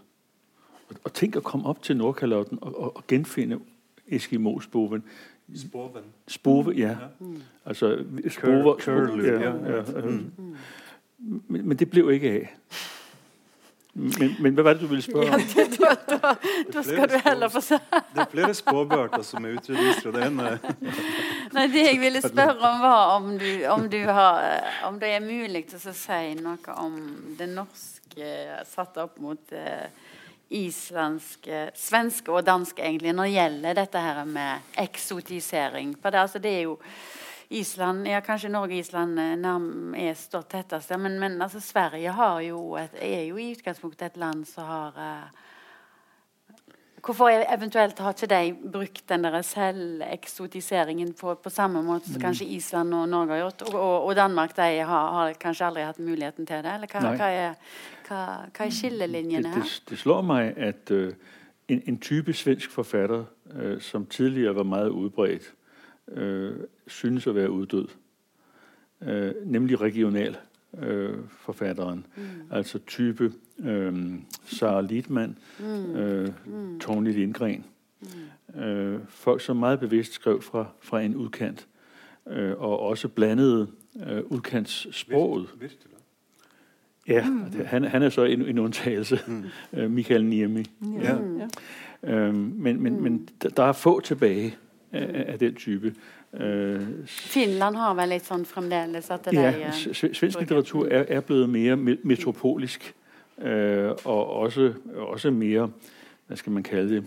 [0.90, 3.60] Og, og tænk å komme opp til Nordkalotten og, og, og genfinde
[4.08, 5.04] Eskimo-spoven.
[6.28, 6.96] Spove, ja.
[7.20, 7.42] Mm.
[7.66, 10.32] Altså, spover, Curl, ja, ja, ja, mm.
[10.38, 10.56] mm.
[11.48, 12.48] men, men det jo ikke av.
[13.94, 15.42] Men, men, hva var det du ville spørre om?
[15.58, 16.34] Ja, da, da,
[16.74, 17.80] da skal du heller få se.
[18.14, 20.12] Det er flere spåbarter som er utrydningstre.
[20.14, 20.60] Det ene
[21.56, 25.24] Nei, Det jeg ville spørre om, var om, du, om, du har, om det er
[25.24, 27.00] mulig til å si noe om
[27.40, 28.34] det norske
[28.70, 29.88] satt opp mot eh,
[30.50, 35.96] islandske, svenske og danske, egentlig, når det gjelder dette her med eksotisering.
[36.02, 36.78] For det, altså, det er jo
[37.50, 42.14] Island, ja Kanskje Norge og Island eh, er stått tettest, men, men altså, Sverige
[42.46, 45.48] jo et, er jo i utgangspunktet et land som har uh,
[47.06, 52.46] Hvorfor eventuelt har ikke de brukt den der selveksotiseringen på, på samme måte som kanskje
[52.46, 53.62] Island og Norge har gjort?
[53.62, 56.74] Og, og, og Danmark de har, har, kanskje aldri hatt muligheten til det?
[56.74, 57.54] Eller hva, hva, er,
[58.08, 58.26] hva,
[58.58, 59.64] hva er, skillelinjene her?
[59.64, 61.14] Det, det, slår meg at uh,
[61.68, 63.24] en, en, type svensk forfatter
[63.56, 65.54] uh, som tidligere var meget utbredt,
[66.18, 67.88] uh, synes å være uddød.
[69.02, 72.06] Øh, nemlig regionalforfatteren.
[72.18, 72.30] Øh, mm.
[72.52, 73.34] Altså type
[73.64, 73.94] øh,
[74.46, 75.96] Sara Lidman, mm.
[75.96, 76.80] øh, mm.
[76.80, 77.66] Tony Lindgren.
[78.56, 78.62] Mm.
[78.62, 81.68] Øh, folk som meget bevisst skrev fra, fra en udkant,
[82.30, 83.68] øh, og også blandede
[84.10, 85.48] øh, udkantssproget.
[87.08, 87.22] Ja,
[87.66, 89.20] han, han er så en, en undtagelse.
[89.28, 89.44] Mm.
[89.92, 90.66] Michael Niemi.
[91.02, 91.16] Ja.
[91.38, 91.48] Ja.
[92.16, 94.56] Øhm, men, men, men der- er få tilbage
[94.92, 95.94] af, af den type.
[96.40, 100.86] Øh, Finland har vel litt sånn fremdeles at det ja, der s- s- svensk litteratur
[100.88, 102.94] er, er blevet mere me- metropolisk,
[103.42, 105.72] øh, og også, også mere,
[106.28, 107.06] hvad skal man kalde det,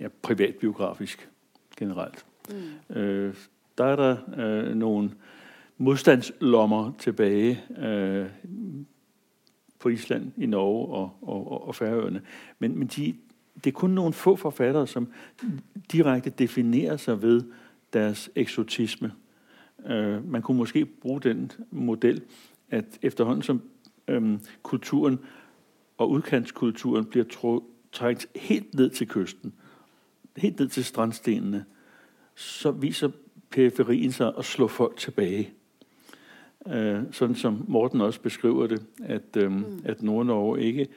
[0.00, 1.28] ja, privatbiografisk
[1.76, 2.26] generelt.
[2.90, 2.96] Mm.
[2.96, 3.34] Øh,
[3.78, 5.10] der er der øh, nogle
[5.78, 8.26] modstandslommer tilbage øh,
[9.78, 12.22] på Island, i Norge og, og, og, Færøerne.
[12.58, 13.14] Men, men de,
[13.54, 15.08] det er kun nogle få forfattere, som
[15.92, 17.42] direkte definerer sig ved
[17.92, 19.12] deres eksotisme.
[19.86, 22.22] Øh, man kunne måske bruge den model,
[22.70, 23.62] at efterhånden som
[24.08, 25.18] øhm, kulturen
[25.98, 27.60] og udkantskulturen bliver
[27.92, 29.52] trængt helt ned til kysten,
[30.36, 31.64] helt ned til strandstenene,
[32.34, 33.10] så viser
[33.50, 35.50] periferien sig at slå folk tilbage.
[36.66, 39.82] Øh, sådan som Morten også beskriver det, at, øhm, mm.
[39.84, 40.88] at Nord-Norge ikke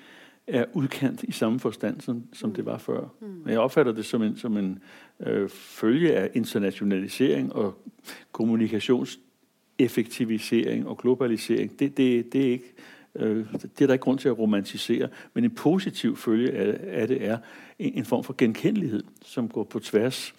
[0.48, 2.56] er udkant i samme forstand, som, som mm.
[2.56, 3.08] det var før.
[3.20, 3.28] Mm.
[3.28, 4.80] Men jeg opfatter det som en, som en
[5.20, 7.84] øh, følge af internationalisering og
[8.32, 11.80] kommunikationseffektivisering og globalisering.
[11.80, 12.74] Det, det, det, er ikke,
[13.14, 17.38] det er der ikke grund til at romantisere, men en positiv følge af, det er
[17.80, 20.34] en, en form for genkendelighed, som går på tværs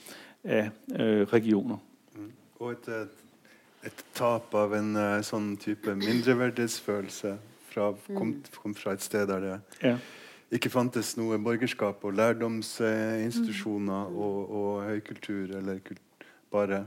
[0.44, 1.32] af regioner.
[1.32, 1.76] regioner.
[2.60, 3.06] Og et, eh,
[3.86, 9.60] et tap av en sånn type mindreverdighetsfølelse fra, kom, kom fra et sted der det
[9.82, 9.96] Ja.
[10.50, 15.78] ikke fantes noe borgerskap og lærdomsinstitusjoner og, og høykultur, eller
[16.50, 16.86] bare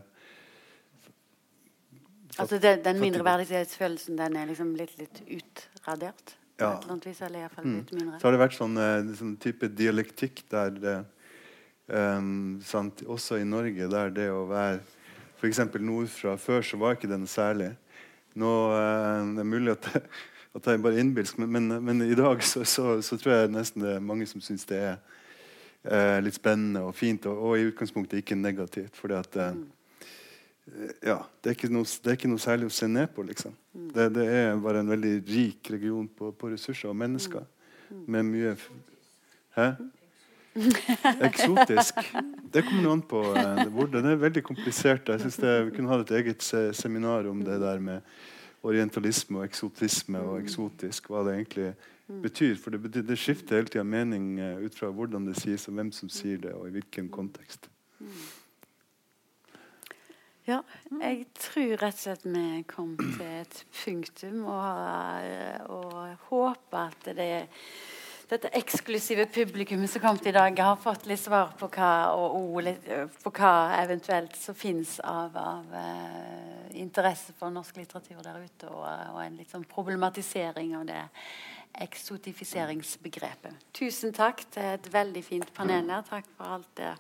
[2.39, 5.69] Altså den, den mindreverdighetsfølelsen den er liksom litt, litt utradert?
[6.57, 6.71] På Ja.
[6.73, 7.75] et eller annet vis, eller iallfall Mm.
[7.77, 8.19] litt mindre?
[8.19, 11.05] Så har det vært sånn, eh, sånn type dialektikk der det,
[11.89, 14.79] um, sant, Også i Norge, der det å være
[15.39, 15.59] F.eks.
[15.79, 16.35] nordfra.
[16.37, 17.75] Før så var ikke den særlig.
[18.35, 19.85] Nå eh, det er mulig at,
[20.55, 23.51] at jeg er bare innbilsk, men, men, men i dag så, så, så tror jeg
[23.53, 24.97] nesten det er mange som syns det er
[25.85, 28.95] eh, litt spennende og fint, og, og i utgangspunktet ikke negativt.
[28.97, 29.53] fordi at eh,
[31.01, 33.53] ja, det er, noe, det er ikke noe særlig å se ned på, liksom.
[33.95, 37.45] Det, det er bare en veldig rik region på, på ressurser og mennesker.
[38.05, 38.55] Med mye
[39.57, 39.71] Hæ?
[41.27, 42.01] Eksotisk.
[42.53, 45.09] Det kommer an på eh, det, hvor det er veldig komplisert.
[45.09, 48.01] Jeg synes det, Vi kunne hatt et eget se, seminar om det der med
[48.67, 51.09] orientalisme og eksotisme og eksotisk.
[51.09, 51.71] Hva det egentlig
[52.23, 52.55] betyr.
[52.61, 55.91] For det, det skifter hele tida mening eh, ut fra hvordan det sies, og hvem
[55.95, 57.69] som sier det, og i hvilken kontekst.
[60.47, 60.61] Ja,
[61.01, 65.25] jeg tror rett og slett vi kom til et punktum, og,
[65.75, 67.27] og håper at det,
[68.31, 72.37] dette eksklusive publikummet som kom til i dag, har fått litt svar på hva, og
[72.39, 78.39] og, øh, på hva eventuelt som fins av, av uh, interesse for norsk litteratur der
[78.39, 81.03] ute, og, og en litt sånn problematisering av det
[81.83, 83.67] eksotifiseringsbegrepet.
[83.75, 86.07] Tusen takk til et veldig fint panel her.
[86.07, 86.95] Takk for alt det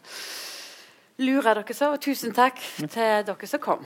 [1.17, 3.85] lurer dere så, og tusen takk til dere som kom.